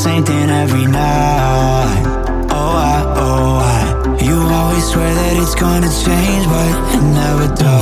[0.00, 2.04] same thing every night.
[2.50, 4.24] Oh, I, oh, I.
[4.24, 7.79] You always swear that it's gonna change, but it never does.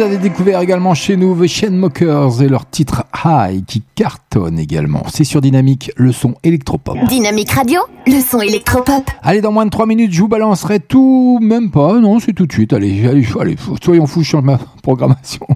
[0.00, 5.02] Vous avez découverts également chez nous, The Chainsmokers et leur titre High qui cartonne également.
[5.12, 6.96] C'est sur Dynamique, le son électropop.
[7.06, 9.04] Dynamique Radio, le son électropop.
[9.22, 12.46] Allez, dans moins de 3 minutes, je vous balancerai tout, même pas, non, c'est tout
[12.46, 12.72] de suite.
[12.72, 15.46] Allez, allez, allez soyons fous, je change ma programmation.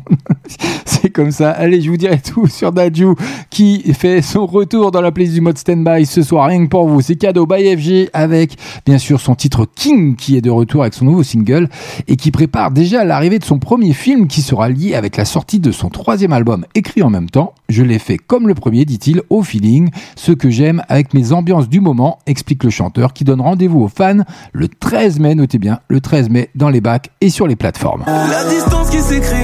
[0.85, 1.51] c'est comme ça.
[1.51, 3.15] Allez, je vous dirai tout sur Dadju
[3.51, 6.89] qui fait son retour dans la playlist du mode standby ce soir, rien que pour
[6.89, 7.01] vous.
[7.01, 8.57] C'est cadeau by FG avec,
[8.87, 11.69] bien sûr, son titre King qui est de retour avec son nouveau single
[12.09, 15.61] et qui prépare déjà l'arrivée de son premier film qui sera lié avec la sortie
[15.61, 17.55] de son troisième album écrit en même temps.
[17.69, 21.69] Je l'ai fait comme le premier, dit-il, au feeling, ce que j'aime avec mes ambiances
[21.69, 24.23] du moment, explique le chanteur qui donne rendez-vous aux fans
[24.53, 28.05] le 13 mai, notez bien, le 13 mai dans les bacs et sur les plateformes.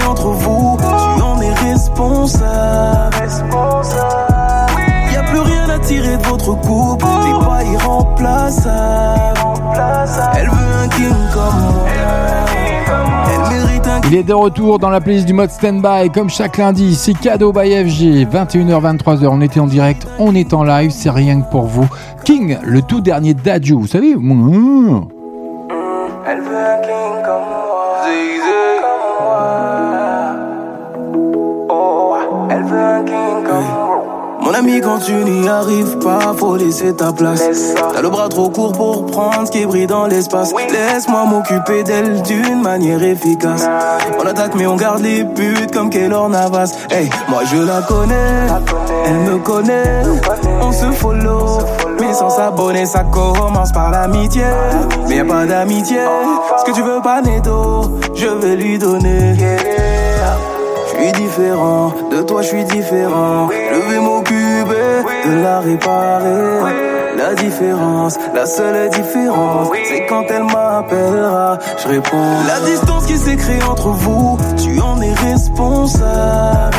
[0.08, 0.76] Entre vous,
[1.16, 3.16] tu en es responsable.
[5.12, 9.40] Y a plus rien à tirer de votre couple, t'es pas irremplaçable.
[10.36, 11.86] Elle veut un king comme moi.
[14.10, 16.96] Il est de retour dans la playlist du mode standby comme chaque lundi.
[16.96, 18.26] C'est cadeau by FG.
[18.26, 19.28] 21h, 23h.
[19.28, 20.90] On était en direct, on est en live.
[20.90, 21.88] C'est rien que pour vous.
[22.24, 23.74] King, le tout dernier d'Adju.
[23.74, 25.06] Vous savez mmh.
[26.26, 27.49] Elle veut un king comme
[34.42, 37.42] Mon ami, quand tu n'y arrives pas, faut laisser ta place.
[37.92, 40.52] T'as le bras trop court pour prendre ce qui brille dans l'espace.
[40.70, 43.68] Laisse-moi m'occuper d'elle d'une manière efficace.
[44.18, 46.72] On attaque, mais on garde les buts comme Keylor Navas.
[46.90, 48.46] Hey, moi je la connais,
[49.04, 50.02] elle me connaît.
[50.62, 51.58] On se follow,
[52.00, 54.44] mais sans s'abonner, ça commence par l'amitié.
[55.08, 56.00] Mais y a pas d'amitié.
[56.58, 59.36] Ce que tu veux pas, Neto, je vais lui donner.
[61.00, 63.48] Suis différent, de toi je suis différent.
[63.48, 66.60] Je vais m'occuper de la réparer.
[67.16, 72.36] La différence, la seule différence, c'est quand elle m'appellera, je réponds.
[72.46, 76.76] La distance qui s'est créée entre vous, tu en es responsable.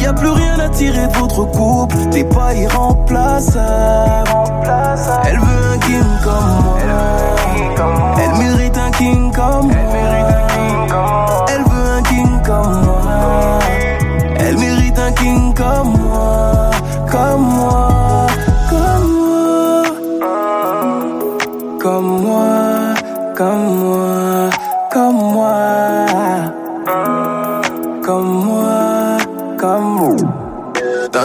[0.00, 4.30] Y a plus rien à tirer de votre couple, t'es pas irremplaçable.
[5.24, 7.29] Elle veut un king comme moi.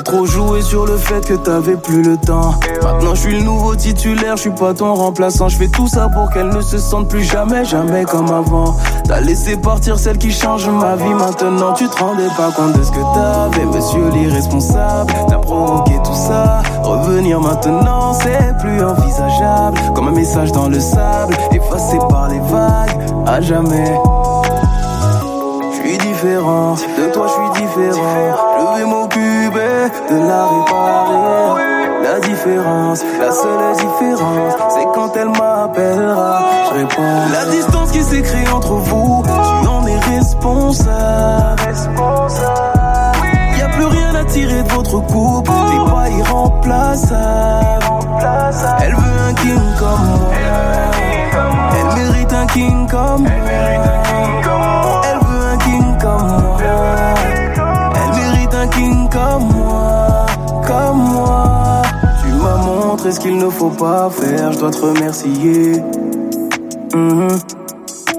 [0.06, 2.54] Trop joué sur le fait que t'avais plus le temps.
[2.84, 5.50] Maintenant je suis le nouveau titulaire, je suis pas ton remplaçant.
[5.50, 8.78] Je fais tout ça pour qu'elle ne se sente plus jamais, jamais comme avant.
[9.06, 11.14] T'as laissé partir celle qui change ma vie.
[11.14, 15.12] Maintenant tu te rendais pas compte de ce que t'avais, monsieur l'irresponsable.
[15.28, 16.62] T'as provoqué tout ça.
[16.84, 19.80] Revenir maintenant, c'est plus envisageable.
[19.96, 23.96] Comme un message dans le sable, effacé par les vagues, à jamais.
[26.26, 28.34] De toi je suis différent.
[28.60, 31.62] Je vais m'occuper de la réparer.
[32.02, 36.40] La différence, la seule différence, c'est quand elle m'appellera.
[36.70, 37.30] Je réponds.
[37.32, 41.62] La distance qui s'est créée entre vous, tu en es responsable.
[43.58, 47.86] Y a plus rien à tirer de votre couple, t'es pas irremplaçable.
[48.82, 50.32] Elle veut un king comme moi.
[51.78, 53.30] Elle mérite un king comme moi.
[57.96, 60.26] Elle mérite un king comme moi.
[60.68, 61.82] Comme moi.
[62.22, 65.82] Tu m'as montré ce qu'il ne faut pas faire, je dois te remercier.
[66.94, 67.28] Mhm.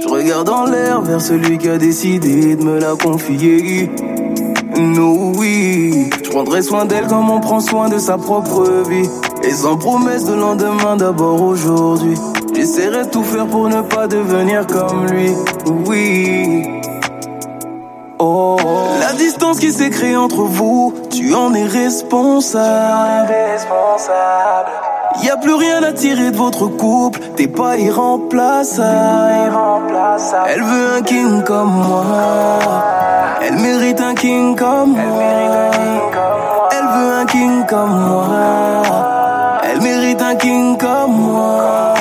[0.01, 3.91] Je regarde en l'air vers celui qui a décidé de me la confier.
[4.77, 9.09] Nous, oui, je prendrai soin d'elle comme on prend soin de sa propre vie.
[9.43, 12.17] Et sans promesse de lendemain, d'abord aujourd'hui.
[12.55, 15.33] J'essaierai tout faire pour ne pas devenir comme lui.
[15.87, 16.76] Oui.
[18.19, 18.57] Oh,
[18.99, 23.35] la distance qui s'est créée entre vous, tu en es responsable.
[25.23, 29.53] Y a plus rien à tirer de votre couple, t'es pas irremplaçable.
[30.49, 32.15] Elle veut un king comme moi.
[33.43, 35.23] Elle mérite un king comme moi.
[36.71, 38.83] Elle veut un king comme moi.
[39.71, 41.96] Elle mérite un king comme moi.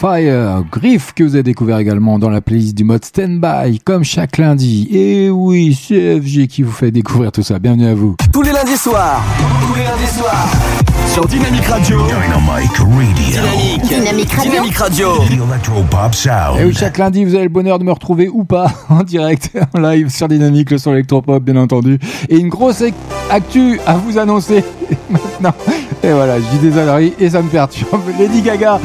[0.00, 4.38] Fire, Griff que vous avez découvert également dans la playlist du mode Standby, comme chaque
[4.38, 4.88] lundi.
[4.90, 7.58] Et oui, c'est FG qui vous fait découvrir tout ça.
[7.58, 8.16] Bienvenue à vous.
[8.32, 9.22] Tous les lundis soirs.
[9.60, 10.46] Tous les lundis soirs.
[11.12, 11.98] Sur Dynamic Radio.
[12.06, 12.86] Dynamic Radio.
[13.28, 13.82] Dynamique.
[13.90, 14.50] Dynamique Radio.
[14.50, 15.06] Dynamic Radio.
[15.18, 16.60] The Electropop Sound.
[16.60, 19.50] Et oui, chaque lundi, vous avez le bonheur de me retrouver ou pas en direct,
[19.76, 21.98] en live sur Dynamique, le son électropop, bien entendu.
[22.30, 22.94] Et une grosse ac-
[23.28, 24.64] actu à vous annoncer
[25.10, 25.52] maintenant.
[26.02, 28.00] Et voilà, je dis des âneries et ça me perturbe.
[28.18, 28.80] Lady Gaga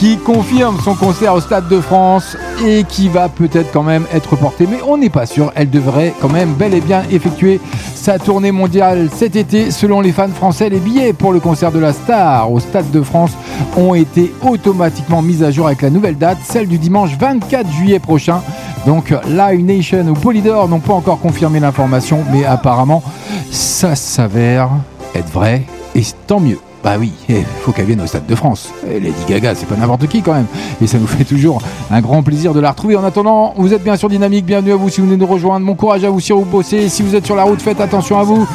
[0.00, 2.34] qui confirme son concert au Stade de France
[2.66, 5.52] et qui va peut-être quand même être reporté, mais on n'est pas sûr.
[5.54, 7.60] Elle devrait quand même bel et bien effectuer
[7.94, 9.70] sa tournée mondiale cet été.
[9.70, 13.02] Selon les fans français, les billets pour le concert de la star au Stade de
[13.02, 13.32] France
[13.76, 17.98] ont été automatiquement mis à jour avec la nouvelle date, celle du dimanche 24 juillet
[17.98, 18.40] prochain.
[18.86, 23.02] Donc Live Nation ou Polydor n'ont pas encore confirmé l'information, mais apparemment
[23.50, 24.70] ça s'avère
[25.14, 26.69] être vrai et tant mieux.
[26.82, 28.70] Bah oui, il faut qu'elle vienne au Stade de France.
[28.90, 30.46] Et Lady Gaga, c'est pas n'importe qui quand même.
[30.82, 31.60] Et ça nous fait toujours
[31.90, 32.96] un grand plaisir de la retrouver.
[32.96, 35.66] En attendant, vous êtes bien sur Dynamique, bienvenue à vous si vous venez nous rejoindre.
[35.66, 36.88] Bon courage à vous si vous bossez.
[36.88, 38.48] Si vous êtes sur la route, faites attention à vous.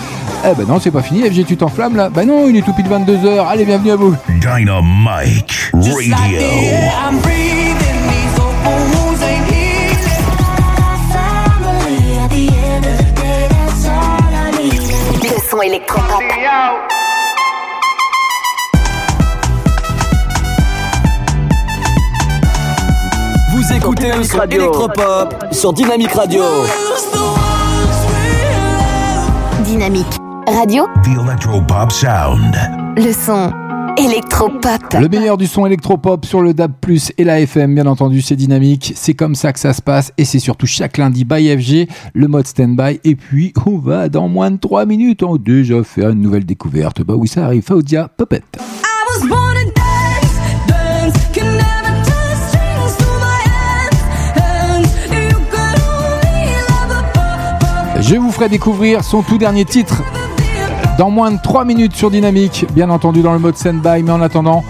[0.43, 1.21] Eh ben non, c'est pas fini.
[1.21, 3.47] FG, tu t'enflammes là Bah non, il est tout pile 22h.
[3.47, 4.15] Allez, bienvenue à vous.
[4.41, 6.41] Dynamite Radio.
[16.67, 16.94] I'm
[23.75, 26.43] Vous écoutez le son électropop sur Dynamic Radio.
[29.65, 30.07] Dynamique
[30.47, 30.85] Radio.
[31.03, 32.55] The Electropop Sound.
[32.95, 33.51] Le son
[33.97, 34.93] électropop.
[34.97, 36.71] Le meilleur du son électropop sur le DAB+,
[37.17, 38.93] et la FM, bien entendu, c'est dynamique.
[38.95, 42.27] C'est comme ça que ça se passe, et c'est surtout chaque lundi by FG, le
[42.29, 43.01] mode standby.
[43.03, 47.03] Et puis, on va dans moins de 3 minutes, on déjà faire une nouvelle découverte.
[47.03, 48.41] Bah oui, ça arrive, Faudia Puppet.
[48.57, 49.44] I was born
[58.07, 60.03] Je vous ferai découvrir son tout dernier titre
[60.99, 64.21] dans moins de 3 minutes sur Dynamique, bien entendu dans le mode standby, mais en
[64.21, 64.63] attendant,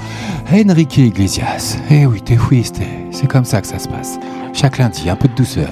[0.52, 1.78] Enrique Iglesias.
[1.92, 2.64] Eh oui, t'es oui,
[3.12, 4.18] c'est- comme ça que ça se passe.
[4.54, 5.68] Chaque lundi, un peu de douceur,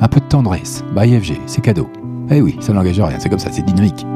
[0.00, 0.84] un peu de tendresse.
[0.94, 1.88] By FG, c'est cadeau.
[2.30, 4.06] Eh oui, ça n'engage rien, c'est comme ça, c'est dynamique.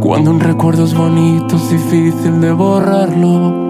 [0.00, 3.62] Cuando un recuerdo bonito es difícil de borrarlo.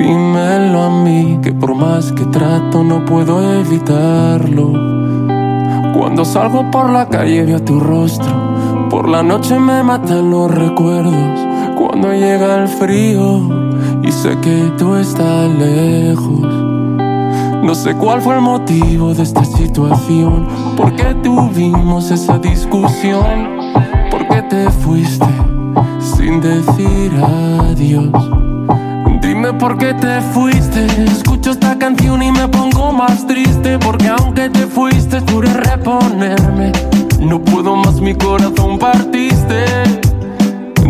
[0.00, 4.97] A que por más que trato no puedo evitarlo.
[5.94, 11.40] Cuando salgo por la calle veo tu rostro, por la noche me matan los recuerdos.
[11.76, 13.48] Cuando llega el frío
[14.02, 16.68] y sé que tú estás lejos.
[17.62, 23.72] No sé cuál fue el motivo de esta situación, por qué tuvimos esa discusión,
[24.10, 25.26] por qué te fuiste
[26.00, 28.47] sin decir adiós.
[29.38, 30.84] Dime por qué te fuiste.
[31.04, 33.78] Escucho esta canción y me pongo más triste.
[33.78, 36.72] Porque aunque te fuiste, juré reponerme.
[37.20, 39.64] No puedo más, mi corazón partiste.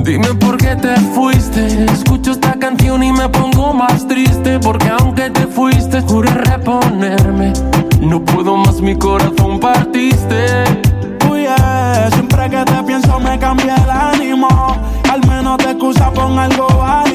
[0.02, 1.84] Dime por qué te fuiste.
[1.92, 4.58] Escucho esta canción y me pongo más triste.
[4.60, 7.52] Porque aunque te fuiste, juré reponerme.
[8.00, 10.64] No puedo más, mi corazón partiste.
[11.30, 14.48] Uy, yeah, siempre que te pienso me cambia el ánimo.
[15.12, 17.07] Al menos te excusa con algo válido.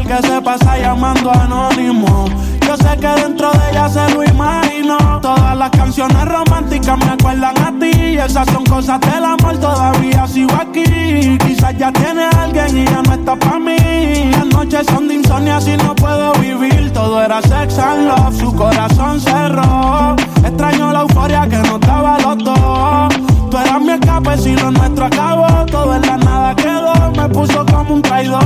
[0.00, 2.24] El que se pasa llamando anónimo.
[2.66, 4.96] Yo sé que dentro de ella se lo imagino.
[5.20, 8.16] Todas las canciones románticas me acuerdan a ti.
[8.16, 11.36] Esas son cosas del amor, todavía sigo aquí.
[11.46, 14.30] Quizás ya tiene alguien y ya no está para mí.
[14.30, 16.90] Las noches son de insomnio, así no puedo vivir.
[16.92, 20.16] Todo era sex and love, su corazón cerró.
[20.42, 23.29] Extraño la euforia que nos daba los dos.
[23.50, 25.66] Tú eras mi escape, si lo nuestro acabó.
[25.66, 28.40] Todo en la nada quedó, me puso como un traidor.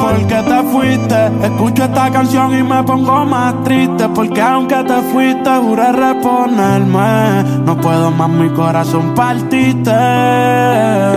[0.00, 4.08] Porque te fuiste, escucho esta canción y me pongo más triste.
[4.08, 7.42] Porque aunque te fuiste, juré reponerme.
[7.64, 9.90] No puedo más, mi corazón partiste.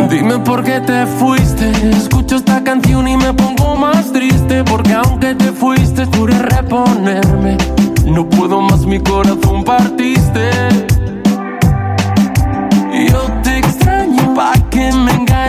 [0.10, 1.70] Dime por qué te fuiste.
[1.92, 4.64] Escucho esta canción y me pongo más triste.
[4.64, 7.58] Porque aunque te fuiste, juré reponerme.
[8.06, 10.89] No puedo más, mi corazón partiste.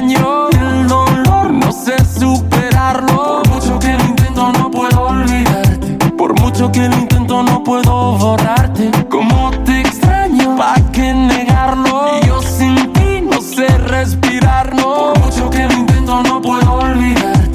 [0.02, 3.42] El dolor no sé superarlo.
[3.42, 5.98] Por mucho que lo intento, no puedo olvidarte.
[6.16, 8.90] Por mucho que lo intento, no puedo borrarte.
[9.10, 12.18] Como te extraño, pa' que negarlo.
[12.26, 15.12] Yo sin ti no sé respirar, no.
[15.12, 17.50] Por mucho que lo intento, no puedo olvidarte.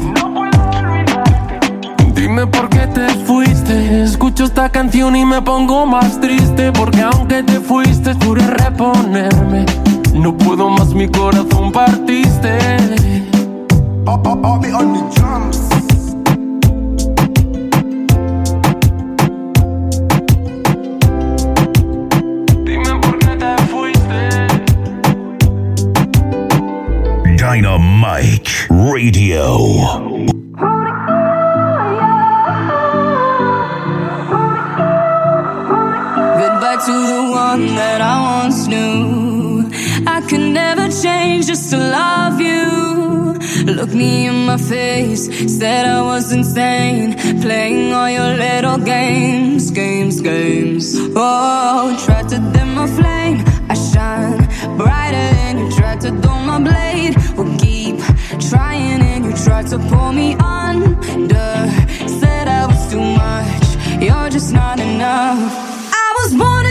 [2.13, 4.03] Dime por qué te fuiste.
[4.03, 6.71] Escucho esta canción y me pongo más triste.
[6.71, 9.65] Porque aunque te fuiste, juré reponerme.
[10.15, 12.57] No puedo más, mi corazón partiste.
[22.63, 24.47] Dime por qué te fuiste.
[27.37, 29.45] Dynamite Radio.
[36.39, 39.14] Goodbye to the one that I once knew.
[40.27, 43.37] Could never change just to love you.
[43.71, 45.23] Look me in my face,
[45.57, 47.13] said I was insane.
[47.41, 50.95] Playing all your little games, games, games.
[51.15, 53.43] Oh, tried to dim my flame.
[53.69, 54.37] I shine
[54.77, 57.15] brighter than you tried to dull my blade.
[57.37, 57.97] Will keep
[58.49, 61.51] trying and you tried to pull me under.
[62.19, 63.67] Said I was too much,
[64.01, 65.37] you're just not enough.
[65.93, 66.65] I was born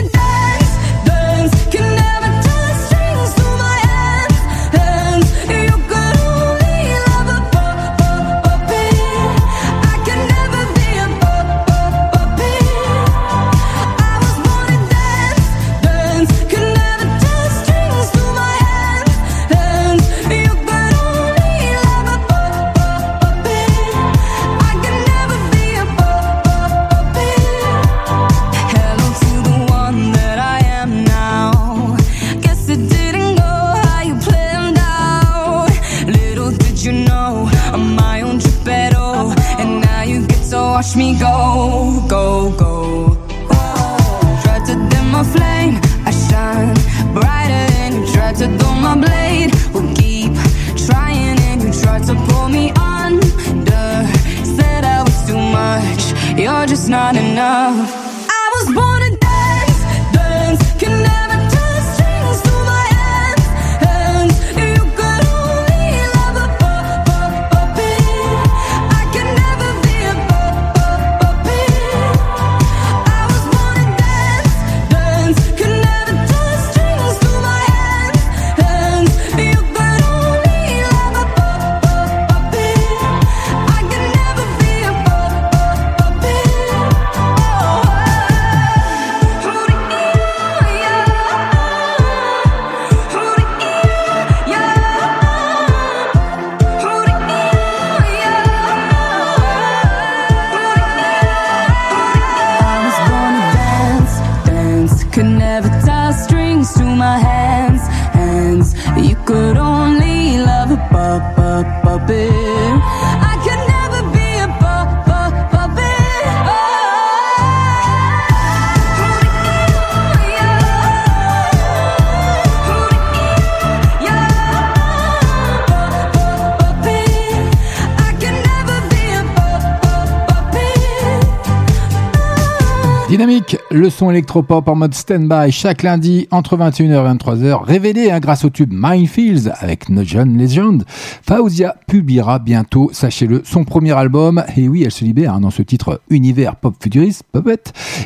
[134.04, 138.50] son électropop en mode stand-by chaque lundi entre 21h et 23h, révélé hein, grâce au
[138.50, 140.84] tube Minefields avec No John Legend.
[141.26, 144.42] Fauzia publiera bientôt, sachez-le, son premier album.
[144.56, 147.62] Et oui, elle se libère hein, dans ce titre univers pop futuriste, puppet.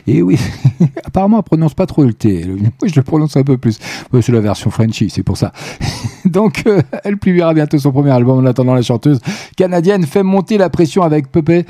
[0.07, 0.39] Et oui,
[1.07, 2.45] apparemment, elle prononce pas trop le T.
[2.45, 3.78] Moi, je le prononce un peu plus.
[4.20, 5.55] C'est la version Frenchy, c'est pour ça.
[6.26, 8.41] Donc, euh, elle publiera bientôt son premier album.
[8.41, 9.20] En attendant, la chanteuse
[9.57, 11.64] canadienne fait monter la pression avec Puppet.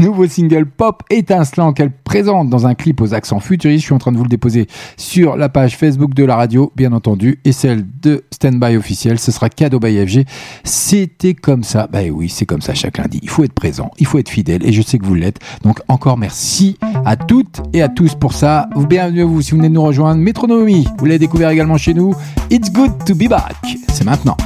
[0.00, 3.82] Nouveau single pop étincelant qu'elle présente dans un clip aux accents futuristes.
[3.82, 4.66] Je suis en train de vous le déposer
[4.96, 9.20] sur la page Facebook de la radio, bien entendu, et celle de Standby officiel.
[9.20, 10.24] Ce sera cadeau by FG.
[10.64, 11.88] C'était comme ça.
[11.90, 13.20] Bah oui, c'est comme ça chaque lundi.
[13.22, 15.38] Il faut être présent, il faut être fidèle, et je sais que vous l'êtes.
[15.62, 18.68] Donc, encore merci à toutes et à tous pour ça.
[18.88, 20.20] Bienvenue à vous si vous venez de nous rejoindre.
[20.20, 22.14] Métronomie, vous l'avez découvert également chez nous.
[22.50, 23.54] It's good to be back.
[23.88, 24.36] C'est maintenant.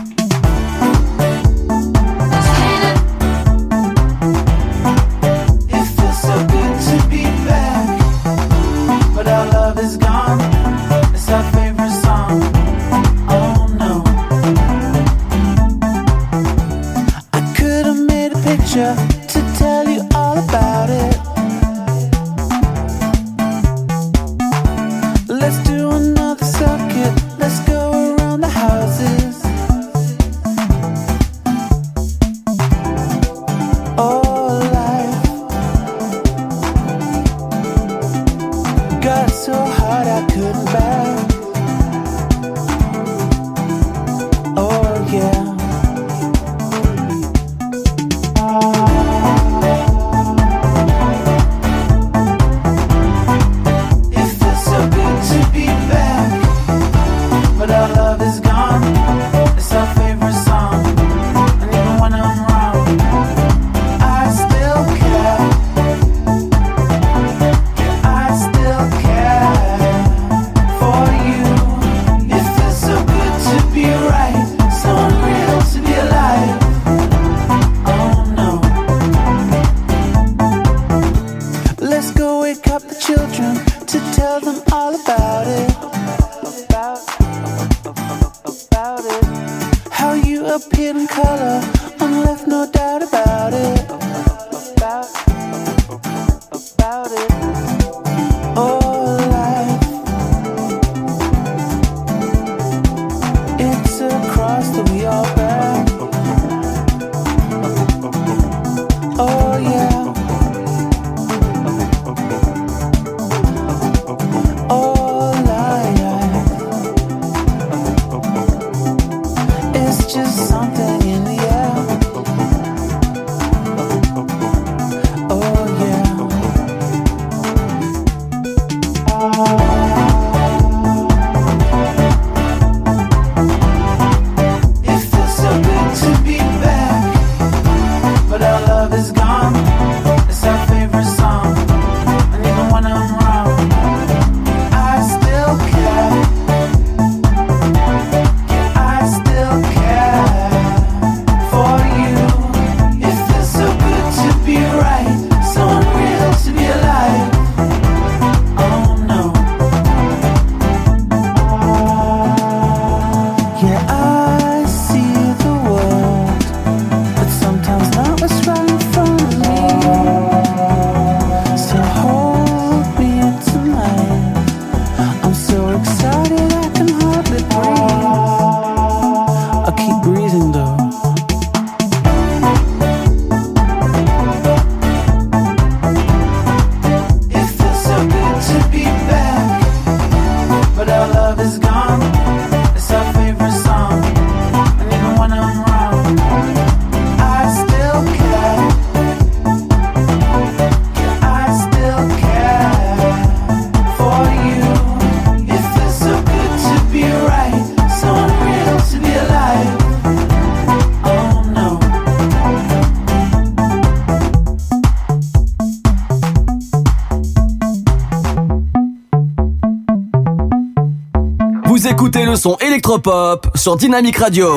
[222.84, 224.48] Électropop sur Dynamique Radio.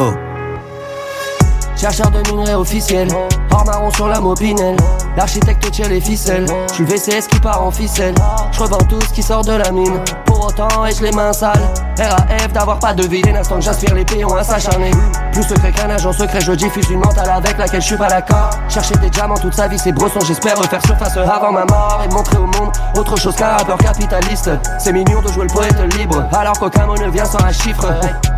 [1.77, 3.07] Chercheur de minerais officiel,
[3.51, 4.75] hors marron sur la mopinelle.
[5.15, 8.15] L'architecte tire les ficelles, je suis VCS qui part en ficelle.
[8.51, 10.03] Je revends tout ce qui sort de la mine.
[10.37, 11.67] Pour autant ai-je les mains sales.
[11.97, 14.91] RAF d'avoir pas deviné l'instant que j'aspire les péons à s'acharner.
[15.31, 18.51] Plus secret qu'un agent secret je diffuse une mentale avec laquelle je suis pas d'accord.
[18.69, 22.13] Chercher des diamants toute sa vie c'est bresson j'espère refaire surface avant ma mort Et
[22.13, 24.51] montrer au monde autre chose qu'un rappeur capitaliste.
[24.77, 27.87] C'est mignon de jouer le poète libre alors qu'aucun mot ne vient sans un chiffre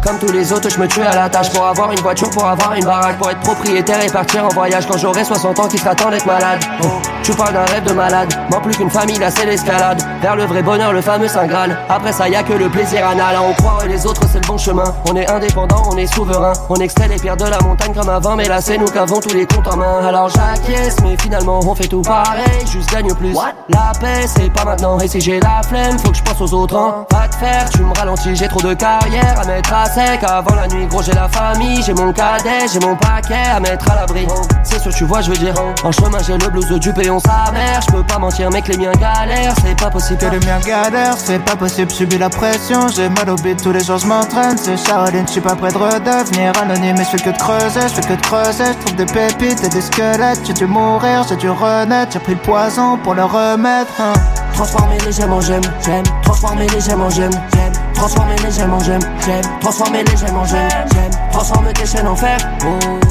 [0.04, 1.50] Comme tous les autres je me tue à la tâche.
[1.52, 4.86] Pour avoir une voiture pour avoir une baraque Pour être propriétaire et partir en voyage.
[4.88, 6.60] Quand j'aurai 60 ans qui temps d'être malade?
[6.84, 6.88] Oh,
[7.24, 8.34] Tu parles d'un rêve de malade.
[8.50, 10.02] Moins plus qu'une famille là c'est l'escalade.
[10.22, 11.78] Vers le vrai bonheur le fameux Saint Graal.
[11.90, 13.36] Après ça y a que le plaisir anal.
[13.42, 14.96] On croit et les autres c'est le bon chemin.
[15.10, 16.54] On est indépendant, on est souverain.
[16.70, 19.34] On extrait les pierres de la montagne comme avant Mais là c'est nous qu'avons tous
[19.34, 20.06] les comptes en main.
[20.08, 22.66] Alors j'acquiesce mais finalement on fait tout pareil.
[22.72, 23.34] Juste gagne plus.
[23.70, 25.00] La paix c'est pas maintenant.
[25.00, 27.06] Et si j'ai la flemme faut que je pense aux autres hein.
[27.10, 28.36] Pas de faire tu me ralentis.
[28.36, 31.82] J'ai trop de carrière à mettre à sec Avant la nuit gros j'ai la famille
[31.84, 34.28] J'ai mon cadet, j'ai mon paquet à mettre à l'abri
[34.64, 35.54] C'est sûr tu vois je veux dire
[35.84, 38.78] En chemin j'ai le blues du péon sa mère Je peux pas mentir mec les
[38.78, 42.88] miens galèrent C'est pas possible Que les miens galèrent, c'est pas possible, subis la pression.
[42.90, 44.58] J'ai mal au bide, tous les jours je m'entraîne.
[44.58, 46.96] C'est Charline, je suis pas prêt de redevenir anonyme.
[46.98, 48.64] Et je fais que de creuser, je fais que de creuser.
[48.66, 50.42] Je trouve des pépites et des squelettes.
[50.46, 52.12] J'ai dû mourir, j'ai dû renaître.
[52.14, 53.92] J'ai pris le poison pour le remettre.
[54.00, 54.14] hein.
[54.54, 54.98] Transformer
[55.30, 56.04] en gemmes, j'aime.
[56.24, 57.72] Transformer en gemmes, j'aime.
[58.00, 59.60] Transformer les gemmes en gemmes, j'aime.
[59.60, 61.12] Transformer les gemmes en gemmes, j'aime.
[61.34, 62.38] Transformer tes chaînes en fer.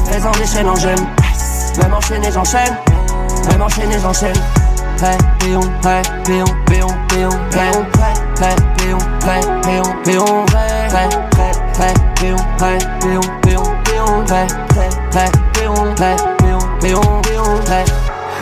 [0.06, 1.06] Fais-en des chaînes en gemmes.
[1.76, 2.74] Même enchaîner, j'enchaîne.
[3.50, 4.32] Même enchaîner, j'enchaîne.
[4.96, 7.70] Prêt, péon, prêt, péon, péon, péon, prêt,
[8.00, 14.46] prêt, prêt, péon, prêt, péon, péon, prêt, prêt, prêt, péon, prêt, péon, péon, péon, prêt,
[14.68, 17.84] prêt, prêt, péon, prêt, péon, péon, péon, prêt.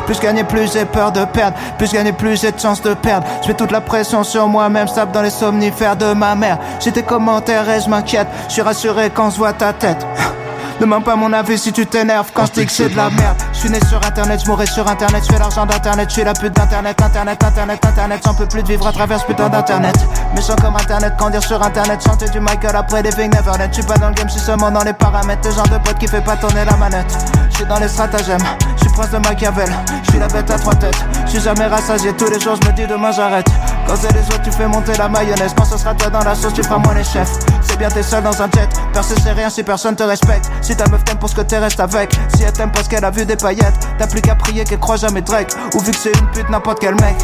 [0.06, 1.56] Plus gagner, plus j'ai peur de perdre.
[1.78, 3.26] Plus gagner, plus j'ai de chance de perdre.
[3.42, 6.58] Je mets toute la pression sur moi-même, sable dans les somnifères de ma mère.
[6.80, 8.28] J'ai tes commentaires et je m'inquiète.
[8.48, 10.06] Je suis rassuré quand je vois ta tête.
[10.80, 13.45] Demande pas mon avis si tu t'énerves quand je dis que c'est de la merde.
[13.66, 16.22] Je suis né sur internet, je mourrai sur internet, je fais l'argent d'internet, je suis
[16.22, 19.48] la pute d'internet, internet, internet, internet, j'en peux plus de vivre à travers ce putain
[19.48, 19.96] d'internet.
[20.36, 23.68] Méchant comme internet, quand dire sur internet, chanter du Michael après Living Neverland.
[23.72, 25.48] Je suis pas dans le game, je suis seulement dans les paramètres.
[25.48, 27.12] Le genre de pote qui fait pas tourner la manette.
[27.50, 28.38] Je suis dans les stratagèmes,
[28.76, 29.68] je suis prince de Machiavel,
[30.04, 31.04] je suis la bête à trois têtes.
[31.24, 33.50] Je suis jamais rassasié, tous les jours je me dis demain j'arrête.
[33.86, 35.54] Quand c'est les autres, tu fais monter la mayonnaise.
[35.56, 37.30] Quand ce sera toi dans la sauce, tu feras moins les chefs.
[37.62, 38.68] C'est bien, t'es seul dans un jet.
[38.92, 40.50] Percer, c'est rien si personne te respecte.
[40.60, 42.12] Si ta meuf t'aime pour ce que t'es, reste avec.
[42.34, 44.96] Si elle t'aime parce qu'elle a vu des paillettes, t'as plus qu'à prier qu'elle croit
[44.96, 45.52] jamais Drake.
[45.74, 47.16] Ou vu que c'est une pute, n'importe quel mec.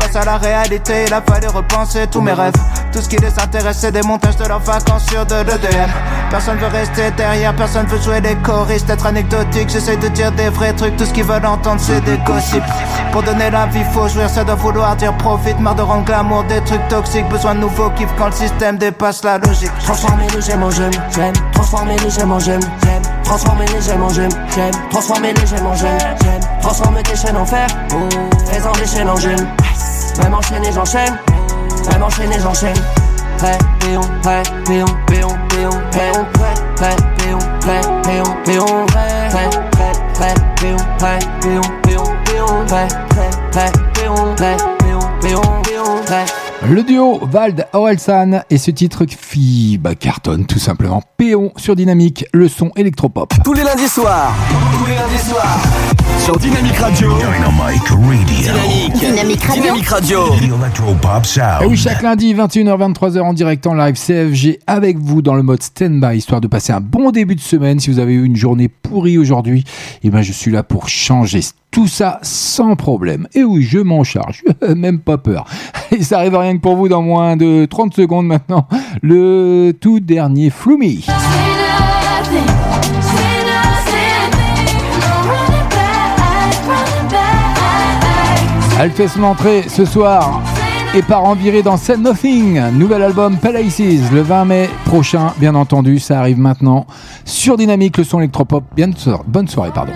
[0.00, 2.52] Face à la réalité, il a fallu repenser tous mes rêves.
[2.94, 5.90] Tout ce qui les intéresse, c'est des montages de leurs vacances sur de l'EDM.
[6.30, 9.68] Personne veut rester derrière, personne veut jouer les choristes, être anecdotique.
[9.68, 12.62] J'essaie de dire des vrais trucs, tout ce qu'ils veulent entendre, c'est des gossips.
[13.10, 15.58] Pour donner la vie, faut jouir, ça doit vouloir dire profite.
[15.58, 19.24] Marre de rendre glamour des trucs toxiques, besoin de nouveaux kiffs quand le système dépasse
[19.24, 19.72] la logique.
[19.82, 21.34] Transformer les gemmes en gemmes, j'aime.
[21.52, 23.02] Transformer les gemmes en gemmes, j'aime.
[23.24, 24.74] Transformer les gemmes en gemmes, j'aime.
[24.90, 26.40] Transformer les gemmes en gemmes, j'aime.
[26.60, 28.08] Transformer tes chaînes en fer, oh.
[28.46, 29.48] Fais-en des chaînes en gemmes.
[30.22, 31.18] Même enchaîner, j'enchaîne.
[31.90, 32.76] Même enchaîner, j'enchaîne.
[33.38, 39.50] Prêt, péon, prêt, péon, péon, péon, péon, prêt, prêt, péon, prêt, péon, péon, prêt, prêt,
[39.72, 42.88] prêt, prêt, péon, prêt, péon, péon, péon, prêt,
[46.06, 46.43] prêt.
[46.66, 51.02] Le duo Vald Orelsan et ce titre qui bah, cartonne tout simplement.
[51.18, 53.34] Péon sur Dynamique, le son électropop.
[53.44, 54.34] Tous les lundis soirs.
[54.78, 55.60] Tous les lundis soirs.
[56.20, 57.12] Sur Dynamique Radio.
[57.18, 58.94] Dynamic Radio.
[58.94, 59.52] Dynamique.
[59.52, 60.30] Dynamique Radio.
[60.30, 61.62] Dynamique Electropop Sound.
[61.62, 65.42] Et oui, chaque lundi, 21h, 23h en direct en live CFG avec vous dans le
[65.42, 67.78] mode stand-by, histoire de passer un bon début de semaine.
[67.78, 69.64] Si vous avez eu une journée pourrie aujourd'hui,
[70.02, 71.42] eh ben, je suis là pour changer
[71.74, 73.26] tout ça sans problème.
[73.34, 74.44] Et oui, je m'en charge,
[74.76, 75.44] même pas peur.
[75.90, 78.68] Et ça arrive rien que pour vous dans moins de 30 secondes maintenant.
[79.02, 81.04] Le tout dernier Flumi.
[88.80, 90.40] Elle fait son entrée ce soir
[90.94, 91.34] et part en
[91.64, 92.60] dans Said Nothing.
[92.72, 95.98] Nouvel album Palaces le 20 mai prochain, bien entendu.
[95.98, 96.86] Ça arrive maintenant
[97.24, 98.62] sur Dynamique, le son électropop.
[98.76, 98.88] Bien
[99.26, 99.92] bonne soirée, pardon.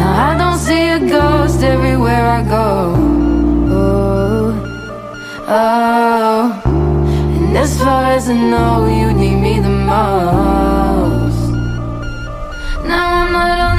[0.00, 3.03] I don't see a ghost everywhere I go.
[5.46, 6.62] Oh.
[6.64, 11.52] And as far as I know, you need me the most.
[12.86, 13.73] Now I'm not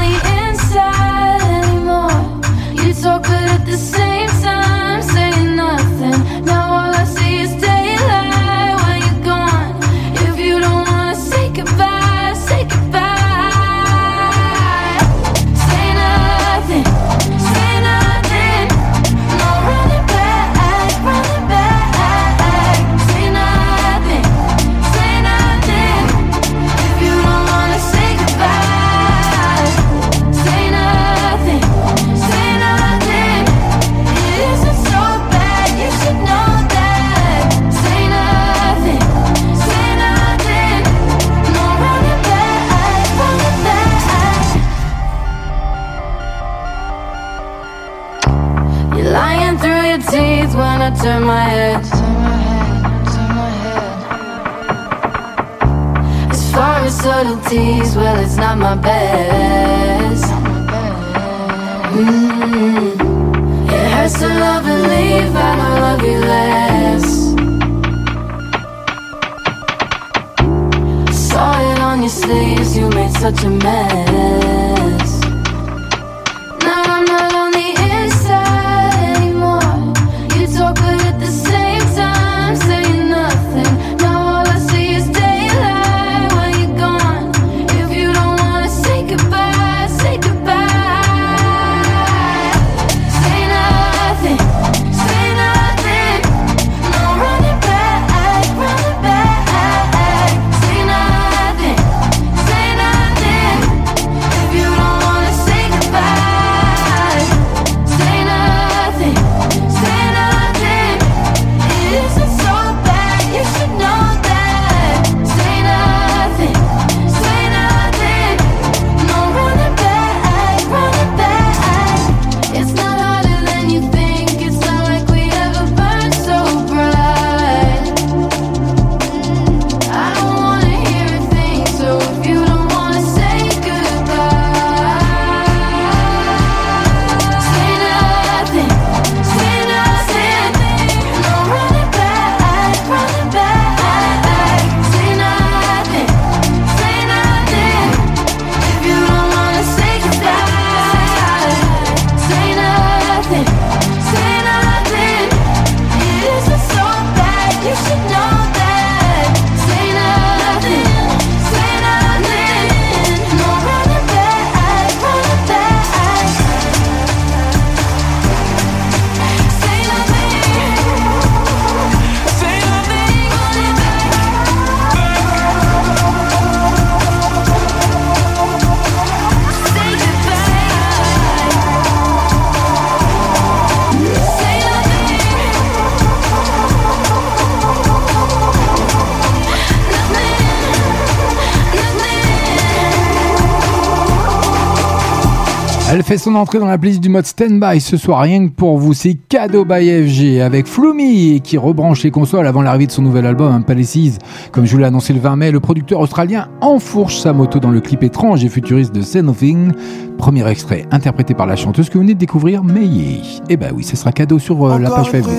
[196.17, 199.15] son entrée dans la playlist du mode standby ce soir, rien que pour vous, c'est
[199.15, 203.51] Cadeau by FG avec Flumi qui rebranche les consoles avant l'arrivée de son nouvel album,
[203.51, 204.17] hein, Palaces.
[204.51, 207.71] Comme je vous l'ai annoncé le 20 mai, le producteur australien enfourche sa moto dans
[207.71, 209.71] le clip étrange et futuriste de Say Nothing.
[210.17, 213.21] Premier extrait interprété par la chanteuse que vous venez de découvrir, Mei.
[213.49, 215.33] Eh ben oui, ce sera cadeau sur euh, la page Facebook.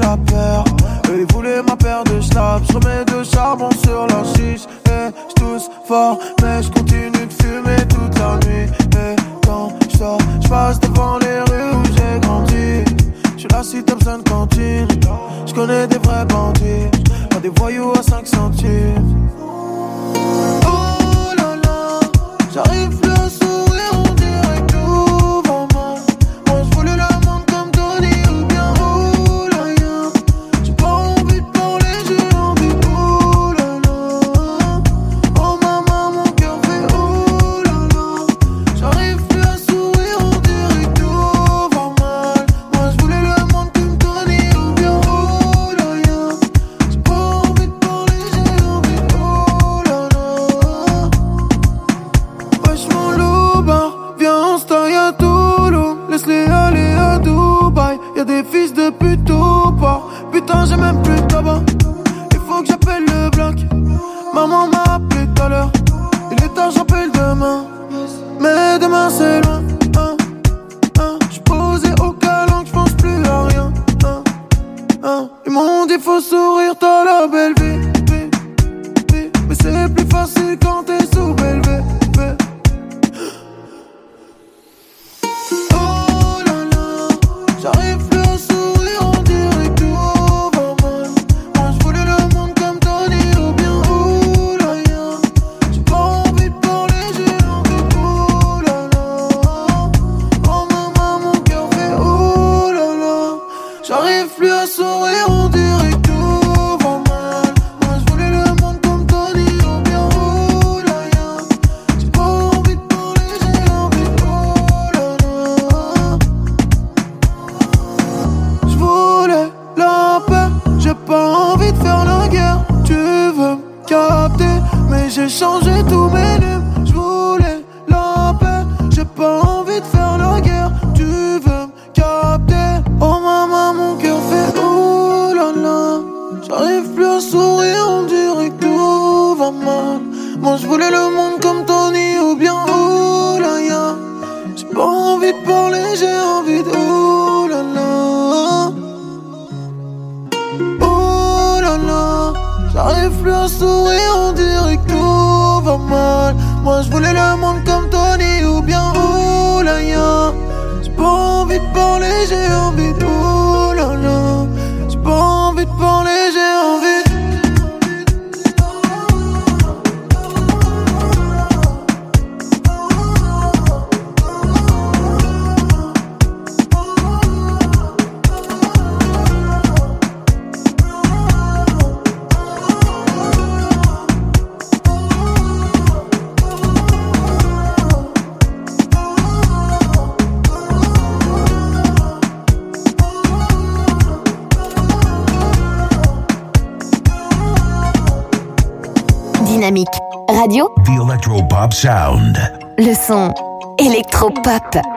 [0.00, 0.64] la peur.
[1.10, 2.66] Eux, ils voulaient ma paire de snaps.
[2.68, 4.66] Je remets deux charbons sur la chiche.
[4.86, 7.09] Eh, Et j'tousse fort, mais j'continue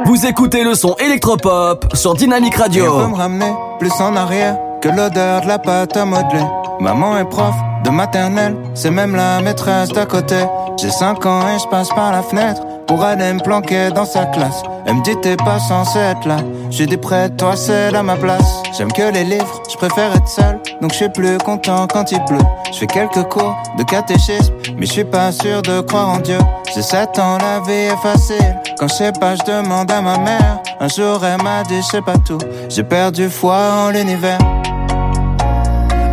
[0.05, 3.07] Vous écoutez le son électropop sur Dynamique Rien peut Radio.
[3.07, 6.45] me ramener plus en arrière que l'odeur de la pâte à modeler.
[6.79, 10.35] Maman est prof de maternelle, c'est même la maîtresse d'à côté.
[10.77, 14.25] J'ai 5 ans et je passe par la fenêtre pour aller me planquer dans sa
[14.25, 14.61] classe.
[14.85, 16.37] Elle me dit t'es pas censé être là.
[16.69, 18.61] J'ai dit près de toi c'est là ma place.
[18.77, 22.23] J'aime que les livres, je préfère être seul, donc je suis plus content quand il
[22.25, 22.37] pleut.
[22.71, 26.37] Je fais quelques cours de catéchisme, mais je suis pas sûr de croire en Dieu.
[26.73, 28.57] J'ai 7 ans, la vie est facile.
[28.79, 30.59] Quand je sais pas, je demande à ma mère.
[30.79, 32.39] Un jour elle m'a dit je sais pas tout.
[32.69, 34.39] J'ai perdu foi en l'univers.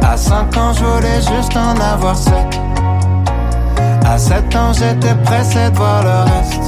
[0.03, 2.35] À 5 ans, je voulais juste en avoir 7.
[4.05, 6.63] À 7 ans, j'étais pressé de voir le reste.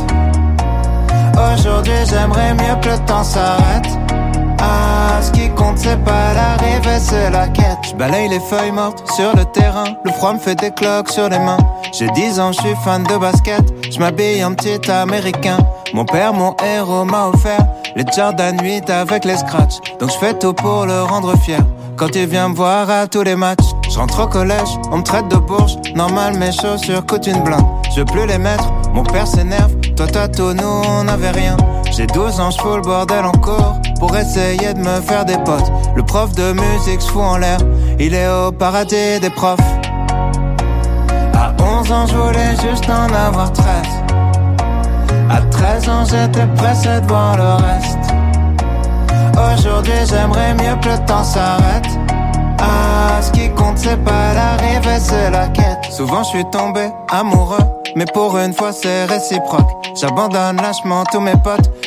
[1.35, 3.89] Aujourd'hui, j'aimerais mieux que le temps s'arrête.
[4.61, 7.79] Ah, ce qui compte, c'est pas l'arrivée, c'est la quête.
[7.91, 9.97] Je balaye les feuilles mortes sur le terrain.
[10.05, 11.59] Le froid me fait des cloques sur les mains.
[11.93, 13.65] J'ai 10 ans, je suis fan de basket.
[13.91, 15.59] Je m'habille en petit américain.
[15.95, 17.67] Mon père, mon héros, m'a offert
[17.97, 19.77] les Jordan 8 avec les scratchs.
[20.01, 21.61] Donc je fais tout pour le rendre fier.
[21.97, 25.29] Quand il vient me voir à tous les matchs, je au collège, on me traite
[25.29, 25.77] de bourge.
[25.95, 27.67] Normal, mes chaussures coûtent une blinde.
[27.95, 29.75] Je veux plus les mettre, mon père s'énerve.
[29.95, 31.59] Toi, t'as tout, nous, on n'avait rien.
[31.91, 35.37] J'ai 12 ans, je fous le bordel en cours pour essayer de me faire des
[35.45, 35.71] potes.
[35.95, 37.59] Le prof de musique se fout en l'air,
[37.99, 39.61] il est au paradis des profs.
[41.35, 44.02] À 11 ans, je voulais juste en avoir 13.
[45.33, 47.99] À 13 ans, j'étais pressé de voir le reste.
[49.33, 51.87] Aujourd'hui, j'aimerais mieux que le temps s'arrête.
[52.59, 55.91] Ah, ce qui compte, c'est pas l'arrivée, c'est la quête.
[55.91, 57.65] Souvent, je suis tombé amoureux,
[57.97, 59.71] mais pour une fois, c'est réciproque.
[59.99, 61.71] J'abandonne lâchement tous mes potes.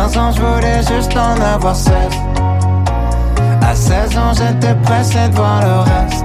[0.00, 1.94] À 15 ans, je voulais juste en avoir 16.
[3.60, 6.24] À 16 ans, j'étais pressé de voir le reste.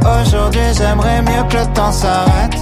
[0.00, 2.56] Aujourd'hui, j'aimerais mieux que le temps s'arrête.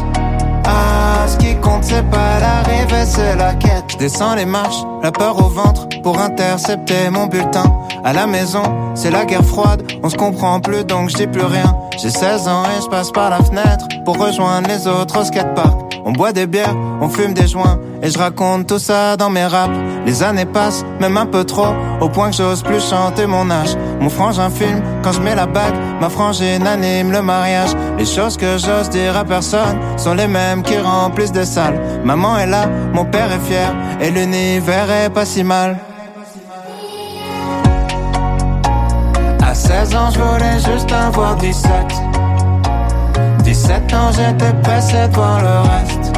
[0.65, 3.97] Ah, ce qui compte, c'est pas l'arrivée, c'est la quête.
[4.01, 7.73] Descends les marches, la peur au ventre, pour intercepter mon bulletin.
[8.03, 8.65] À la maison,
[8.97, 11.77] c'est la guerre froide, on se comprend plus donc je dis plus rien.
[12.03, 16.01] J'ai 16 ans et je passe par la fenêtre pour rejoindre les autres au skatepark.
[16.05, 19.45] On boit des bières, on fume des joints et je raconte tout ça dans mes
[19.45, 19.75] raps.
[20.07, 23.77] Les années passent, même un peu trop, au point que j'ose plus chanter mon âge.
[24.01, 27.71] Mon frangin filme quand je mets la bague, ma frangine anime le mariage.
[27.99, 31.79] Les choses que j'ose dire à personne sont les mêmes qui remplissent des salles.
[32.05, 35.79] Maman est là, mon père est fier et l'univers est pas si mal.
[39.43, 41.71] À 16 ans, je voulais juste avoir 17.
[43.45, 46.18] 17 ans, j'étais pressé de voir le reste.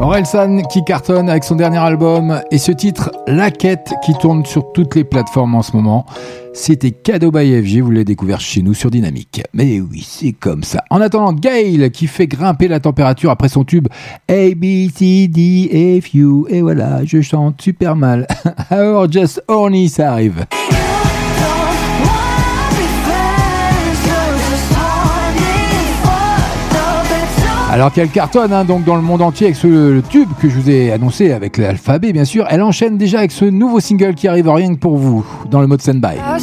[0.00, 4.72] Orelsan qui cartonne avec son dernier album et ce titre La Quête qui tourne sur
[4.72, 6.06] toutes les plateformes en ce moment.
[6.54, 9.42] C'était Cadeau by FG, vous l'avez découvert chez nous sur Dynamique.
[9.52, 10.84] Mais oui, c'est comme ça.
[10.90, 13.88] En attendant, Gail qui fait grimper la température après son tube
[14.28, 16.44] A, B, C, D, F, U.
[16.48, 18.26] Et voilà, je chante super mal.
[18.70, 20.46] Alors, Just Horny, ça arrive.
[27.78, 30.68] Alors qu'elle cartonne hein, donc dans le monde entier avec ce tube que je vous
[30.68, 34.50] ai annoncé avec l'alphabet bien sûr, elle enchaîne déjà avec ce nouveau single qui arrive
[34.50, 36.16] rien que pour vous dans le mode standby.
[36.16, 36.38] I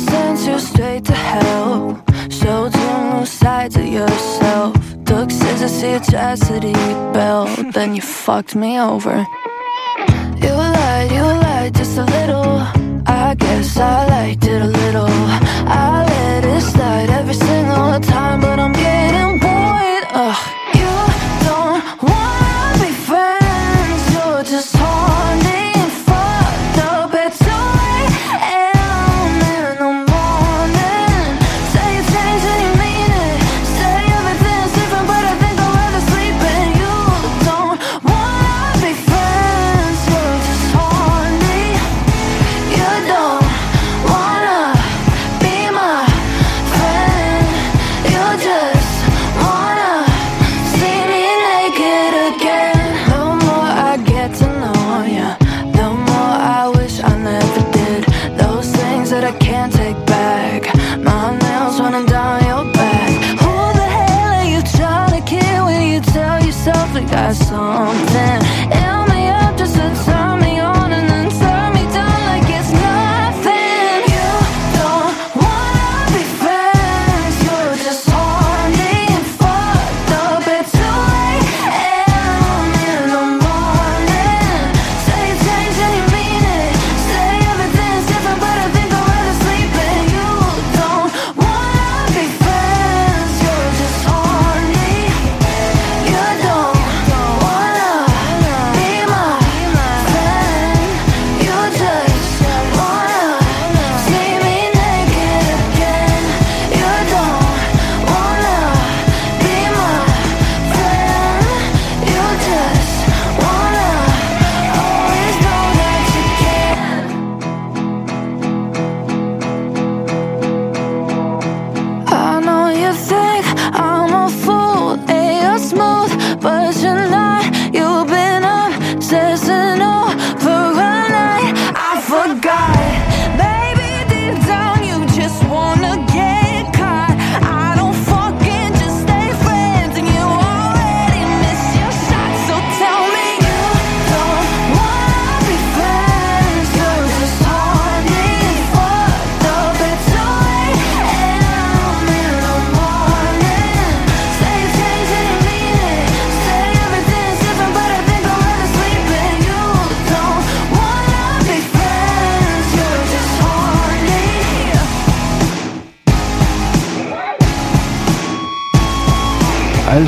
[17.09, 19.84] every single time, but I'm getting bored.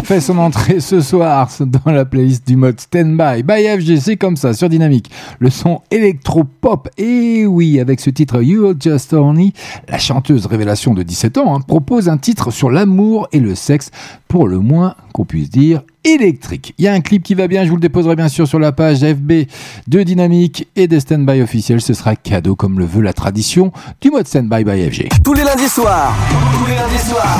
[0.08, 4.38] Fait son entrée ce soir dans la playlist du mode Standby by FG, c'est comme
[4.38, 5.12] ça sur Dynamique.
[5.40, 9.52] Le son électro-pop, et oui, avec ce titre You're Just Horny,
[9.90, 13.92] la chanteuse révélation de 17 ans hein, propose un titre sur l'amour et le sexe,
[14.30, 15.82] pour le moins qu'on puisse dire
[16.14, 16.74] électrique.
[16.78, 18.60] Il y a un clip qui va bien, je vous le déposerai bien sûr sur
[18.60, 19.32] la page FB
[19.88, 21.82] de Dynamique et des Standby officiels.
[21.82, 23.72] Ce sera cadeau comme le veut la tradition
[24.02, 25.10] du mode Standby by FG.
[25.24, 26.14] Tous les lundis soirs.
[26.54, 27.40] Tous les lundis soirs.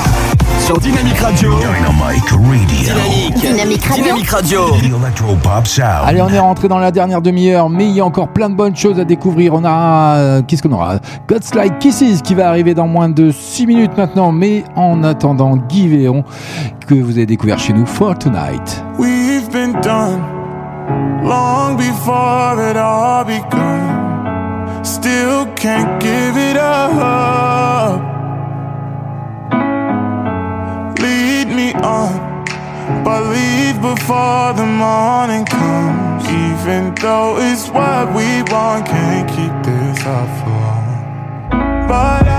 [0.60, 1.50] Sur Dynamique Radio.
[1.58, 2.38] Dynamic Radio.
[2.66, 3.34] Dynamique.
[3.40, 4.04] Dynamique Radio.
[4.04, 4.60] Dynamique Radio.
[4.82, 6.04] The Electropop Sound.
[6.04, 8.54] Allez, on est rentré dans la dernière demi-heure, mais il y a encore plein de
[8.54, 9.54] bonnes choses à découvrir.
[9.54, 10.98] On a, euh, qu'est-ce qu'on aura?
[11.26, 15.56] God's Like Kisses qui va arriver dans moins de 6 minutes maintenant, mais en attendant,
[15.56, 16.24] Guy Véron,
[16.86, 18.57] que vous avez découvert chez nous, For Tonight.
[18.98, 20.20] We've been done
[21.24, 24.84] long before it all begun.
[24.84, 28.00] Still can't give it up.
[30.98, 32.44] Lead me on,
[33.04, 36.24] but leave before the morning comes.
[36.28, 41.88] Even though it's what we want, can't keep this up for long.
[41.88, 42.37] But I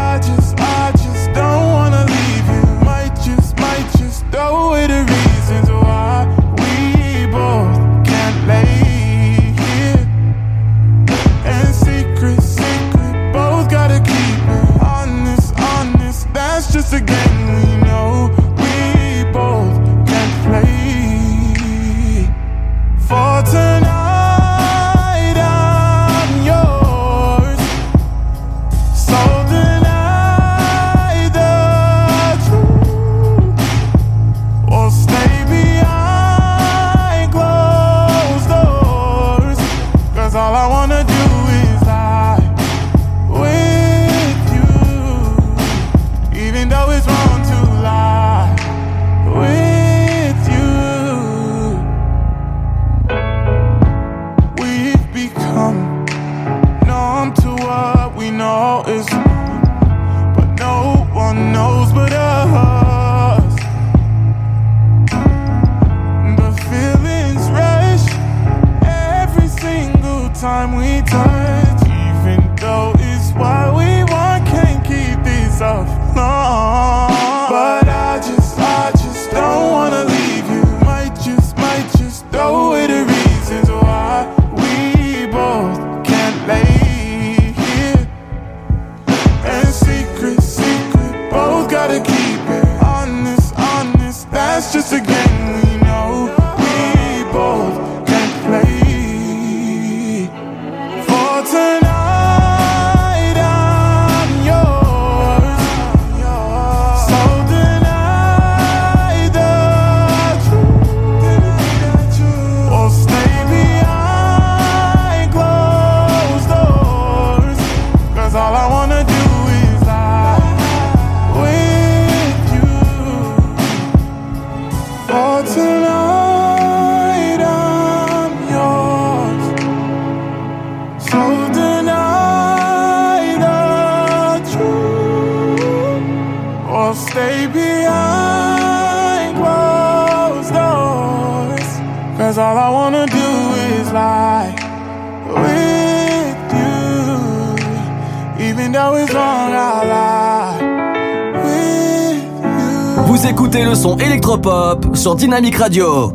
[155.00, 156.12] sur Dynamique Radio.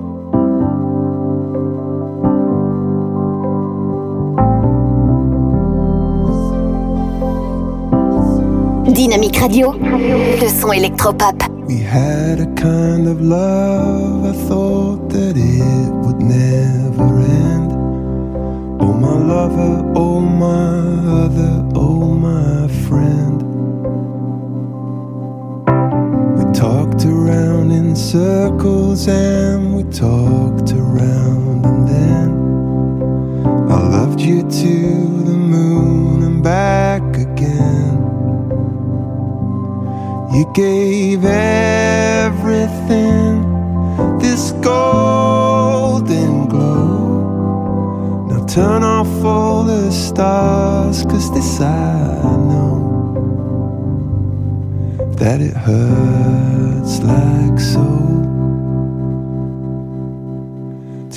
[8.87, 11.43] Dynamique Radio, le son électropop.
[11.67, 17.73] We had a kind of love, I thought that it would never end.
[18.81, 23.24] Oh my lover, oh my other, oh my friend.
[28.15, 32.29] circles and we talked around and then
[33.69, 34.75] I loved you to
[35.29, 37.97] the moon and back again.
[40.33, 42.73] You gave everything
[44.21, 48.29] this golden glow.
[48.29, 52.64] Now turn off all the stars cause this I know
[55.17, 57.85] that it hurts like so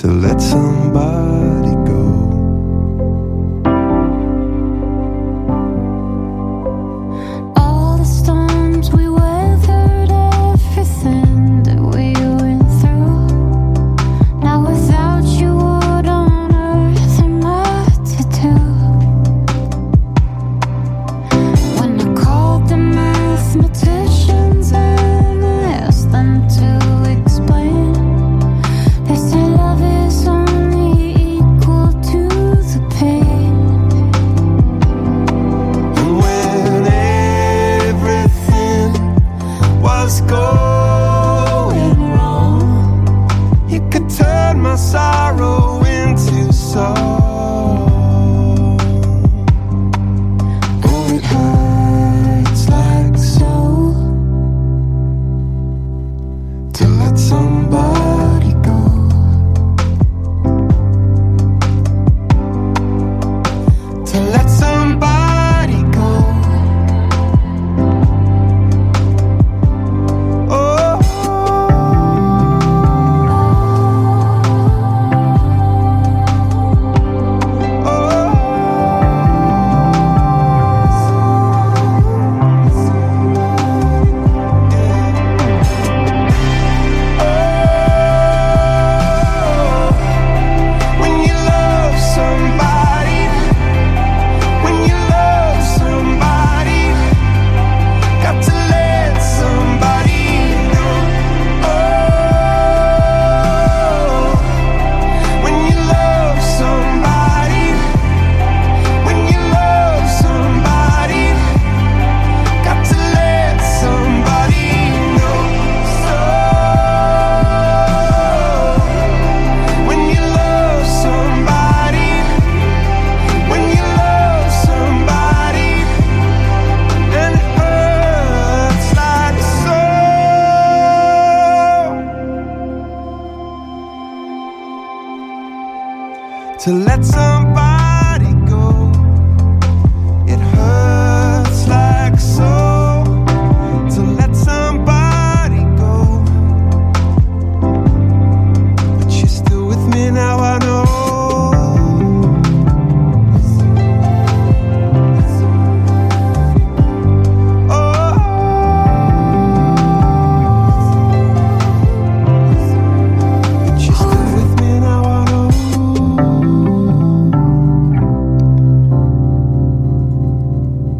[0.00, 1.57] to let somebody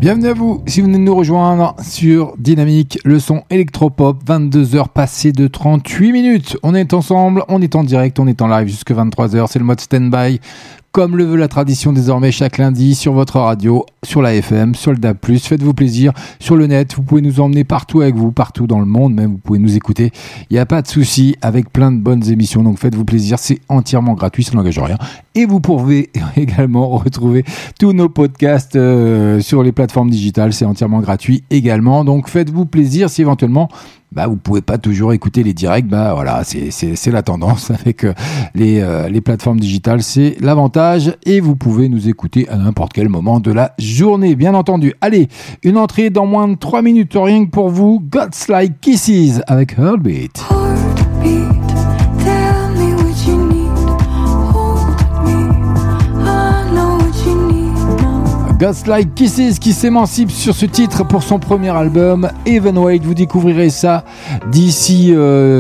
[0.09, 4.89] Bienvenue à vous si vous venez de nous rejoindre sur Dynamique, le son électropop, 22h
[4.89, 6.57] passées de 38 minutes.
[6.63, 9.67] On est ensemble, on est en direct, on est en live jusque 23h, c'est le
[9.67, 10.41] mode stand-by.
[10.93, 14.91] Comme le veut la tradition désormais chaque lundi sur votre radio, sur la FM, sur
[14.91, 18.67] le DAB+, faites-vous plaisir, sur le net, vous pouvez nous emmener partout avec vous, partout
[18.67, 19.33] dans le monde, même.
[19.33, 20.13] Vous pouvez nous écouter,
[20.49, 23.61] il n'y a pas de souci, avec plein de bonnes émissions, donc faites-vous plaisir, c'est
[23.69, 24.97] entièrement gratuit, ça n'engage rien.
[25.35, 27.45] Et vous pouvez également retrouver
[27.79, 33.11] tous nos podcasts euh, sur les plateformes digitales, c'est entièrement gratuit également, donc faites-vous plaisir
[33.11, 33.69] si éventuellement
[34.13, 35.87] bah vous pouvez pas toujours écouter les directs.
[35.87, 38.15] Bah voilà c'est la tendance avec euh,
[38.55, 40.03] les euh, les plateformes digitales.
[40.03, 44.35] C'est l'avantage et vous pouvez nous écouter à n'importe quel moment de la journée.
[44.35, 44.95] Bien entendu.
[45.01, 45.29] Allez
[45.63, 47.13] une entrée dans moins de 3 minutes.
[47.15, 48.03] Rien que pour vous.
[48.11, 50.43] God's Like Kisses avec Heartbeat
[58.59, 62.99] God's Like Kisses qui s'émancipe sur ce titre pour son premier album Even Wait.
[63.05, 64.03] Vous découvrirez ça
[64.51, 65.15] d'ici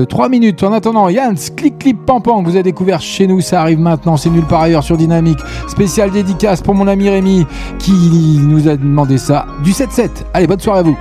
[0.08, 0.62] 3 minutes.
[0.64, 4.16] En attendant, Yann, clic clip pampan que vous avez découvert chez nous, ça arrive maintenant,
[4.16, 5.38] c'est nulle part ailleurs sur Dynamique.
[5.68, 7.46] Spécial dédicace pour mon ami Rémi
[7.78, 10.08] qui nous a demandé ça du 7-7.
[10.34, 10.98] Allez, bonne soirée à vous.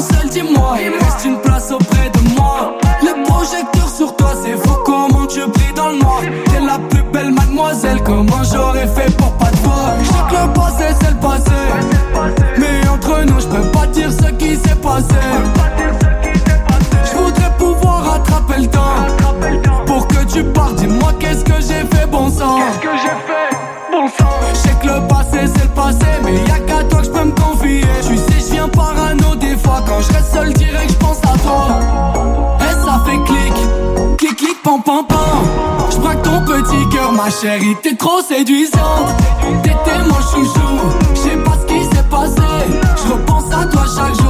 [0.00, 2.78] Seul, dis-moi, il reste une place auprès de moi.
[3.02, 6.20] Le projecteur sur toi, c'est fou comment tu brilles dans le noir.
[6.46, 9.94] T'es la plus belle mademoiselle, comment j'aurais fait pour pas te voir.
[10.00, 11.58] Je sais que le passé, c'est le passé.
[12.58, 15.14] Mais entre nous, je peux pas dire ce qui s'est passé.
[17.04, 19.84] Je voudrais pouvoir rattraper le temps.
[19.86, 22.58] Pour que tu partes, dis-moi qu'est-ce que j'ai fait, bon sang.
[22.58, 23.56] Qu'est-ce que j'ai fait
[23.90, 24.30] Bon sang?
[24.52, 27.24] Je sais que le passé c'est le passé Mais y'a qu'à toi que je peux
[27.24, 27.82] me confier
[30.00, 31.80] Je reste seul direct je pense à toi.
[32.60, 33.54] Et ça fait clic
[34.18, 35.18] Clic clic pam pam pam.
[35.90, 39.08] Je ton petit cœur ma chérie T'es trop séduisante.
[39.62, 40.78] T'étais mon chouchou
[41.14, 42.42] Je sais pas ce qui s'est passé.
[42.96, 44.27] Je repense à toi chaque jour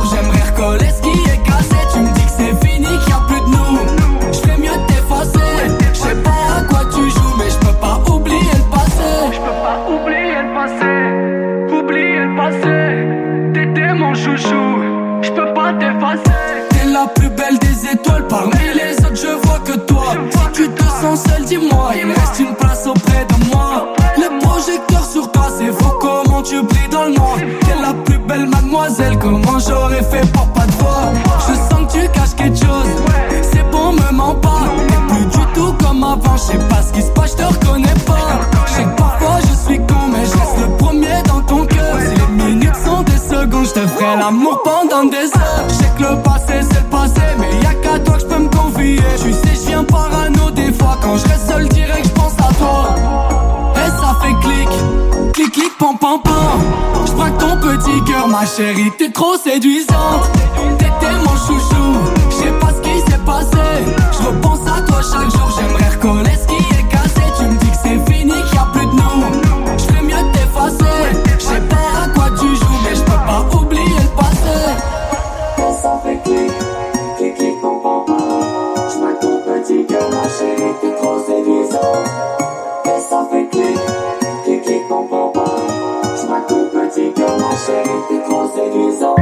[18.28, 20.14] parmi les autres, je vois que toi.
[20.30, 23.94] Si tu te sens seul, dis-moi, il reste une place auprès de moi.
[24.16, 27.36] Le projecteur sur toi, c'est fou comment tu brilles dans le noir.
[27.36, 31.12] T'es la plus belle mademoiselle, comment j'aurais fait pour pas te voir.
[31.48, 32.88] Je sens que tu caches quelque chose,
[33.52, 34.64] c'est bon, me mens pas.
[34.88, 37.42] T'es plus du tout comme avant, je sais pas ce qui se passe, je te
[37.42, 38.40] reconnais pas.
[38.66, 41.96] Je sais que parfois je suis con, mais je reste le premier dans ton cœur.
[42.00, 45.64] Si les minutes sont des secondes, je te ferai l'amour pendant des heures.
[45.68, 47.47] Je sais que le passé c'est le passé, mais
[48.04, 49.00] toi que je peux me confier.
[49.22, 52.52] Tu sais, je viens parano des fois, quand je reste seul direct, je pense à
[52.54, 52.94] toi.
[53.74, 54.68] Et ça fait clic,
[55.32, 56.34] clic clic pam pam pam.
[57.06, 60.30] Je braque ton petit cœur, ma chérie, t'es trop séduisante.
[60.78, 61.96] T'étais mon chouchou,
[62.30, 63.68] je sais pas ce qui s'est passé.
[64.12, 66.27] Je repense à toi chaque jour, j'aimerais recoller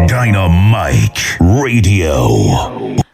[0.07, 3.06] Dynamite Radio.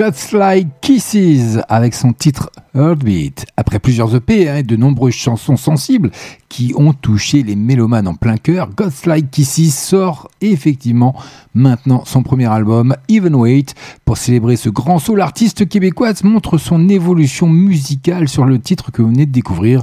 [0.00, 3.44] God's Like Kisses avec son titre Heartbeat.
[3.58, 6.10] Après plusieurs EP hein, et de nombreuses chansons sensibles
[6.48, 11.14] qui ont touché les mélomanes en plein cœur, God's Like Kisses sort effectivement
[11.52, 13.74] maintenant son premier album Even Wait.
[14.06, 19.02] Pour célébrer ce grand saut, l'artiste québécoise montre son évolution musicale sur le titre que
[19.02, 19.82] vous venez de découvrir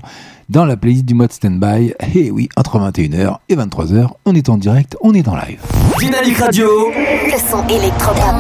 [0.50, 1.94] dans la playlist du mode Standby.
[2.16, 5.60] Et oui, entre 21h et 23h, on est en direct, on est en live.
[6.00, 6.68] Dynamique Radio.
[6.92, 8.38] Le son électropop.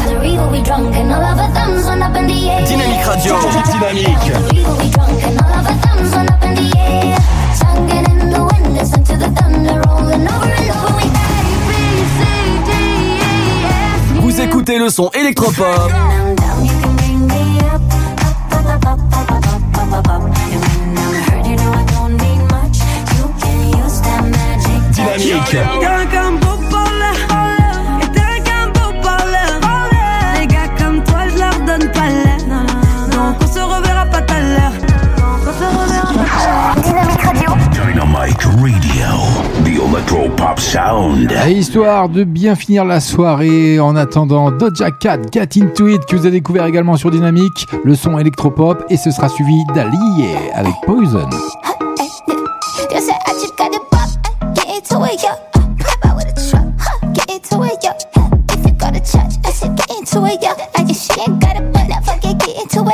[2.66, 3.36] Dynamique Radio.
[3.66, 4.32] Dynamique.
[14.22, 15.92] Vous écoutez le son électropop.
[29.02, 30.40] Parler.
[30.40, 32.38] Les gars comme toi, je leur donne pas l'air.
[33.12, 34.74] Donc on se reverra pas tout à l'heure.
[35.42, 36.82] On se reverra pas.
[36.82, 37.50] Dynamique Radio.
[37.72, 39.10] Dynamite Radio.
[39.64, 41.32] The Electro Pop Sound.
[41.48, 46.16] Et histoire de bien finir la soirée, en attendant Doja Cat, Get Into It, que
[46.16, 49.98] vous avez découvert également sur Dynamique, le son électropop, et ce sera suivi d'Ali
[50.54, 51.30] avec Poison.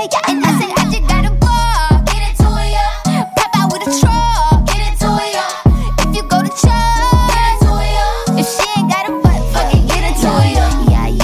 [0.04, 0.10] You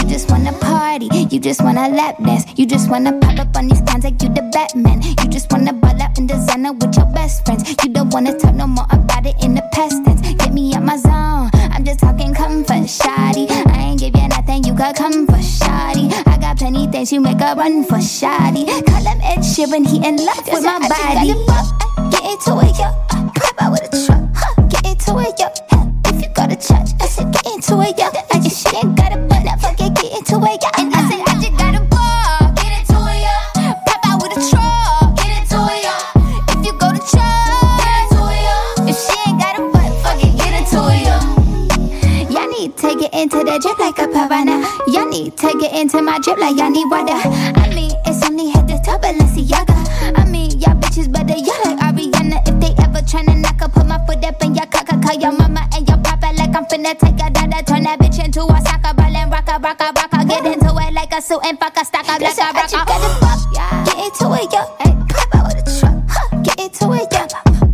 [0.07, 3.81] just wanna party, you just wanna lap dance, you just wanna pop up on these
[3.81, 5.01] cons like you the Batman.
[5.01, 7.76] You just wanna ball up in designer with your best friends.
[7.84, 10.22] You don't wanna talk no more about it in the past tense.
[10.22, 11.49] Get me out my zone.
[11.53, 13.47] I'm just talking comfort, shoddy.
[13.49, 15.28] I ain't give you nothing, you could come
[17.00, 18.66] things you make a run for shoddy.
[18.66, 21.32] Call him Ed Sheeran, he in love with my body.
[22.12, 22.92] Get into it, yo.
[23.40, 24.62] Pop out with a truck, huh?
[24.68, 25.48] Get into it, yo.
[26.06, 28.10] If you go to church, I said get into it, yo.
[28.36, 30.89] If she ain't got a butt, I forget get into it, yo.
[43.20, 44.64] Into the drip like a piranha.
[44.88, 47.20] Y'all need to get into my drip like y'all need water.
[47.60, 49.76] I mean, it's only head to toe, Balenciaga.
[50.16, 52.40] I mean, y'all bitches better, y'all like Ariana.
[52.48, 54.96] If they ever tryna knock, I put my foot up in your caca.
[55.04, 57.60] Call your mama and your papa like I'm finna take a dada.
[57.64, 60.26] Turn that bitch into a soccer ball and rock a, rock a, rock a.
[60.26, 62.80] Get into it like a suit and fuck a stock up like a rock a.
[63.84, 64.64] Get into it, yo.
[64.80, 65.96] Hey, pop out with a truck.
[66.08, 66.40] Huh.
[66.40, 67.28] Get into it, yo.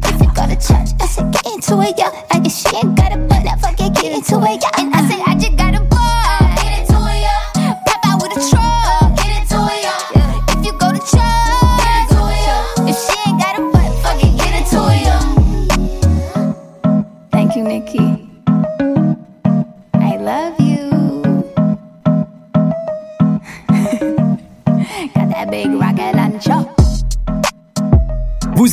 [0.09, 2.09] If you go to church, I said get into it, yo.
[2.33, 4.69] Like if she ain't got a butt, I fucking get into it, yo.
[4.81, 5.24] And I said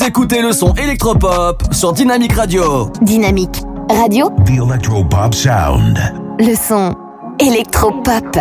[0.02, 2.90] Vous écoutez le son électropop sur Dynamique Radio.
[3.02, 4.30] Dynamique Radio.
[4.46, 5.96] The Electro Pop Sound.
[6.40, 6.92] Le son
[7.38, 8.36] électropop.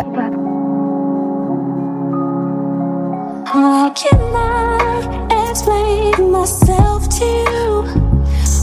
[3.46, 7.84] How can I explain myself to you?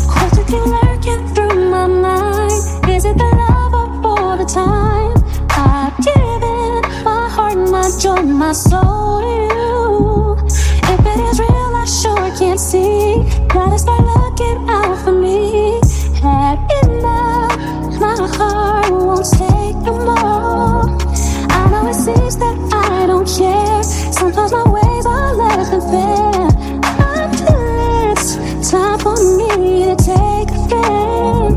[0.08, 2.50] Questions keep lurking through my mind?
[2.88, 5.14] Is it the love or for the time?
[5.50, 8.97] I've given my heart, my joy, my soul
[12.78, 13.22] see.
[13.48, 15.80] Gotta start looking out for me.
[16.22, 17.54] Had enough,
[18.00, 20.82] my heart won't take no more.
[21.58, 23.82] I know it seems that I don't care.
[24.20, 26.48] Sometimes my ways are less than fair.
[27.14, 29.50] Until it's time for me
[29.88, 31.54] to take a stand.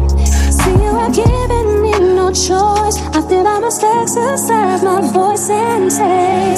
[0.58, 2.98] See, you have given me no choice.
[3.18, 6.56] I feel I must exercise my voice and say,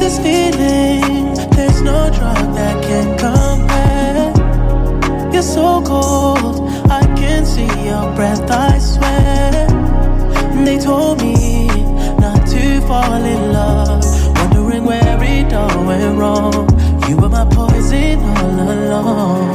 [0.00, 2.43] This feeling, there's no drug
[5.54, 9.68] so cold, I can see your breath, I swear.
[10.66, 11.68] They told me
[12.24, 14.02] not to fall in love,
[14.38, 16.66] wondering where it all went wrong.
[17.08, 19.46] You were my poison all along.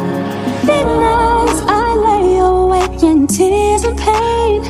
[0.70, 4.64] Midnights, I lay awake in tears and pain.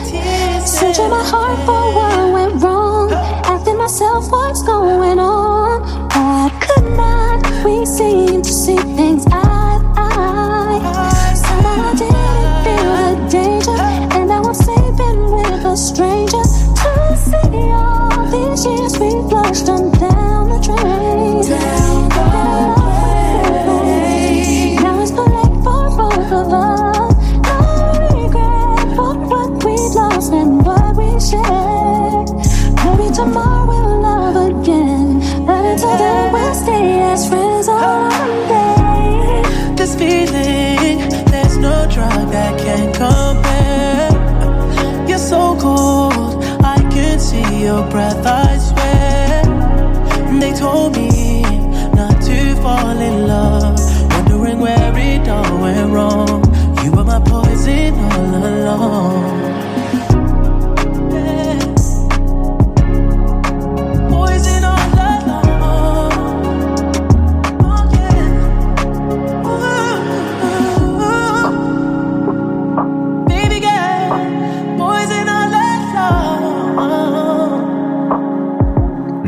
[0.66, 2.09] Searching my heart for what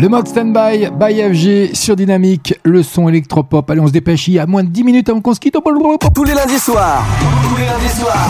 [0.02, 3.70] Le mode standby by FG sur Dynamique, le son électropop.
[3.70, 5.56] Allez, on se dépêche, il y a moins de 10 minutes avant qu'on se quitte.
[6.16, 7.06] Tous les lundis soirs.
[7.48, 8.28] Tous les lundis soirs.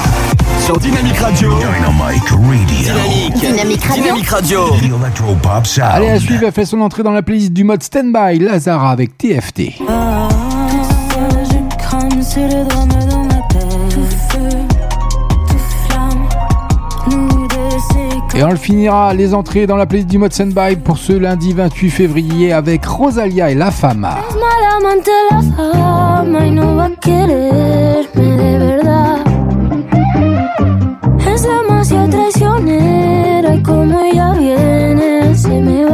[0.59, 1.53] Sur Dynamique Radio.
[1.53, 2.39] Dynamic Radio.
[2.67, 3.35] Dynamique.
[3.39, 4.03] Dynamique Radio.
[4.03, 4.69] Dynamique Radio.
[4.71, 5.89] The Electropop Sound.
[5.93, 9.17] Allez, à suivre, elle fait son entrée dans la playlist du mode standby, Lazara avec
[9.17, 9.77] TFT.
[9.79, 12.21] Je crame
[18.41, 21.53] Et on le finira les entrées dans la playlist du mode standby pour ce lundi
[21.53, 24.17] 28 février avec Rosalia et La Fama.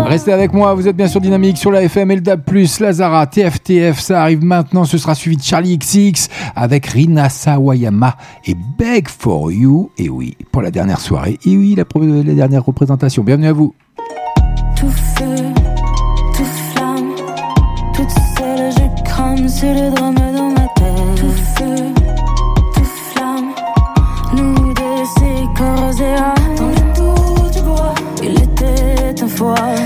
[0.06, 2.42] Restez avec moi, vous êtes bien sûr dynamique sur la FM, LDAB+,
[2.80, 8.16] Lazara, TFTF, ça arrive maintenant, ce sera suivi de Charlie XX avec Rina Sawayama
[8.46, 13.24] et Beg for You, et oui, pour la dernière soirée, et oui, la, dernière représentation,
[13.24, 13.74] bienvenue à vous.
[29.38, 29.44] Je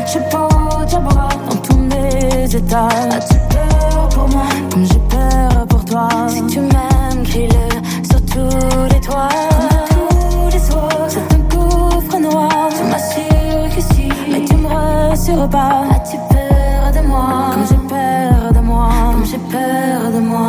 [0.08, 1.28] sais pas où tu bois.
[1.50, 2.88] Dans tous mes états.
[2.88, 4.46] As-tu peur pour moi?
[4.72, 6.08] Comme j'ai peur pour toi.
[6.30, 7.68] Si tu m'aimes, crie-le
[8.10, 9.28] sur tous les toits.
[9.50, 12.70] Comme tous les soirs, c'est un gouffre noir.
[12.70, 15.84] Tu m'assures que si, mais tu me rassures pas.
[15.96, 17.52] As-tu peur de moi?
[17.54, 18.90] Comme j'ai peur de moi.
[19.12, 20.48] Comme j'ai peur de moi.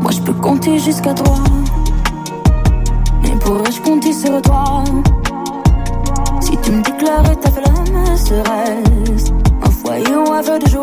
[0.00, 1.38] Moi, je peux compter jusqu'à trois.
[3.22, 4.82] Mais pourrais-je compter sur toi?
[6.66, 9.30] Tu me déclarais ta flamme, serait-ce
[9.62, 10.82] un foyer ou un de joie?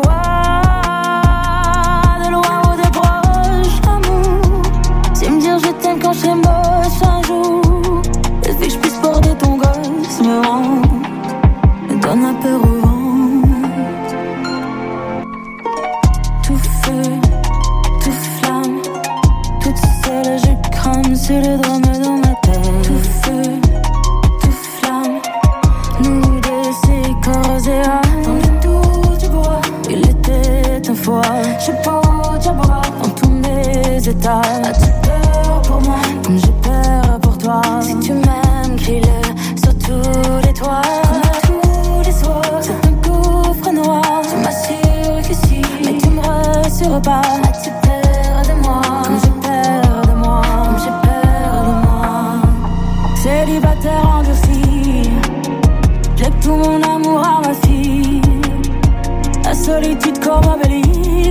[2.24, 4.62] De loin ou de proche, amour.
[5.12, 8.00] C'est me dire je t'aime quand je moche un jour.
[8.46, 10.90] Le fait que je puisse porter ton gosse me hante,
[11.90, 13.42] me donne un peu au.
[16.44, 17.02] Tout feu,
[18.02, 18.80] tout flamme,
[19.60, 21.73] toute seule je crame sur le drame
[31.04, 31.10] Je
[31.60, 32.38] sais pas où
[33.02, 34.40] dans tous mes états.
[34.40, 37.60] As-tu peur pour moi, comme j'ai peur pour toi?
[37.82, 39.20] Si tu m'aimes, crie-le
[39.62, 40.80] sur tous les toits.
[41.42, 44.22] Tous les soirs, c'est un gouffre noir.
[44.22, 47.20] Tu m'assures que si, mais tu me rassures pas.
[47.20, 52.02] As-tu peur de moi, comme j'ai peur de moi, comme j'ai peur de moi?
[53.22, 55.10] Célibataire endurci,
[56.16, 58.22] j'ai tout mon amour à ma fille.
[59.44, 60.46] La solitude comme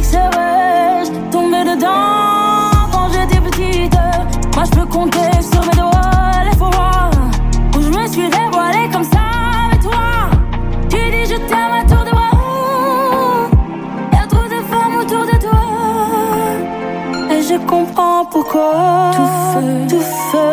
[0.03, 3.93] obélix, serais-je tombée dedans quand j'étais petite?
[4.55, 7.09] Moi je peux compter sur mes doigts les fois
[7.75, 9.19] où je me suis dévoilée comme ça
[9.67, 10.29] avec toi.
[10.89, 13.49] Tu dis je t'aime à tour de bras.
[14.13, 15.63] Y'a trop de femmes autour de toi.
[17.31, 19.11] Et je comprends pourquoi.
[19.15, 20.52] Tout feu, tout feu,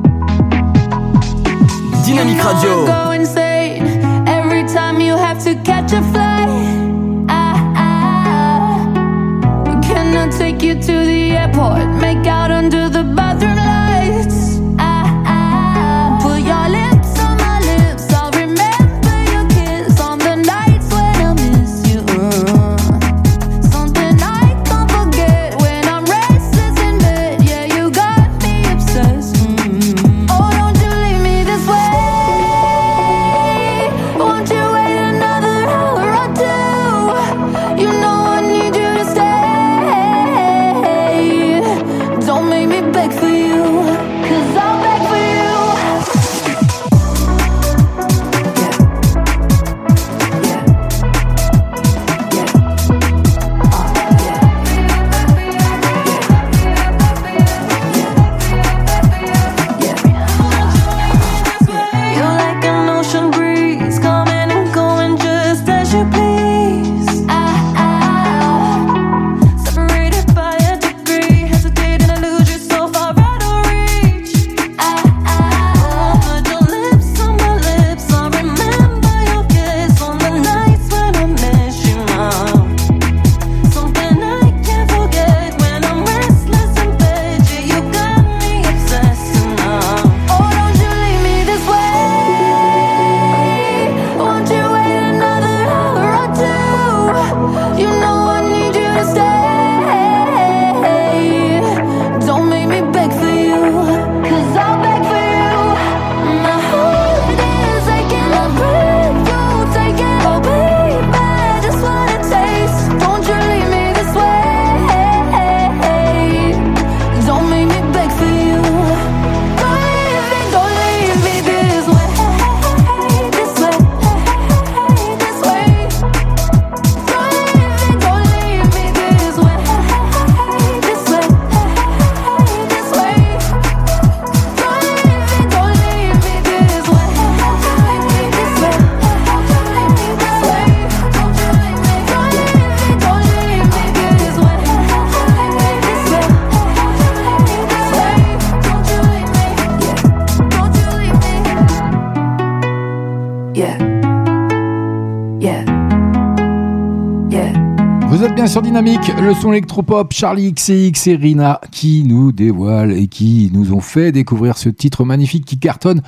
[158.11, 162.91] Vous êtes bien sur Dynamique, le son électropop, Charlie XCX et Rina qui nous dévoilent
[162.91, 166.01] et qui nous ont fait découvrir ce titre magnifique qui cartonne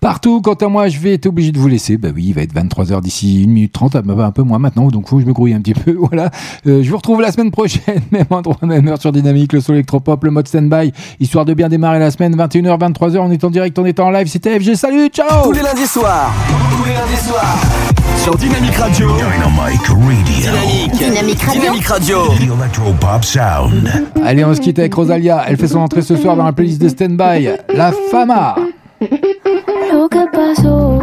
[0.00, 0.40] partout.
[0.40, 1.96] Quant à moi, je vais être obligé de vous laisser.
[1.96, 4.58] Bah oui, il va être 23h d'ici 1 minute 30, ah, bah, un peu moins
[4.58, 5.96] maintenant, donc faut que je me grouille un petit peu.
[6.08, 6.30] Voilà.
[6.66, 9.74] Euh, je vous retrouve la semaine prochaine, même endroit, même heure sur Dynamique, le son
[9.74, 13.50] électropop, le mode stand-by, histoire de bien démarrer la semaine, 21h, 23h, on est en
[13.50, 16.32] direct, on est en live, c'était FG, salut, ciao Tous les lundis soirs.
[16.70, 17.58] Tous les lundis soirs.
[18.16, 19.08] Sur Dynamique Radio.
[19.16, 20.98] Dynamic Radio.
[20.98, 21.60] Dynamique Radio.
[21.60, 22.18] Dynamique Radio.
[22.28, 23.90] The Electropop Sound.
[24.24, 26.80] Allez, on se quitte avec Rosalia, elle fait son entrée ce soir dans la playlist
[26.80, 28.56] de stand-by, La Fama.
[29.92, 30.98] Lo que pasó,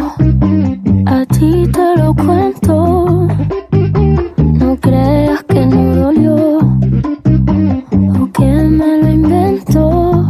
[1.06, 3.26] a ti te lo cuento.
[4.60, 6.58] No creas que no dolió
[8.20, 10.24] o que me lo inventó.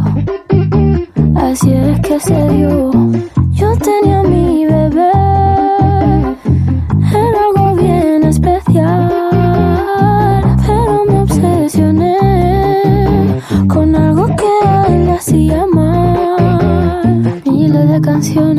[1.35, 2.91] Así es que se dio.
[3.51, 4.76] Yo tenía mi bebé,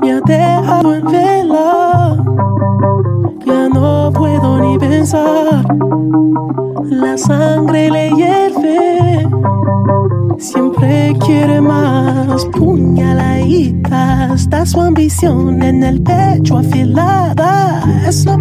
[0.00, 2.16] Me ha dejado en vela.
[3.44, 5.64] Ya no puedo ni pensar.
[6.84, 9.28] La sangre le hierve.
[10.38, 14.34] Siempre quiere más puñaladita.
[14.34, 17.82] Está su ambición en el pecho afilada.
[18.06, 18.38] Es lo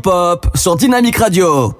[0.00, 1.74] électropop sur Dynamique Radio.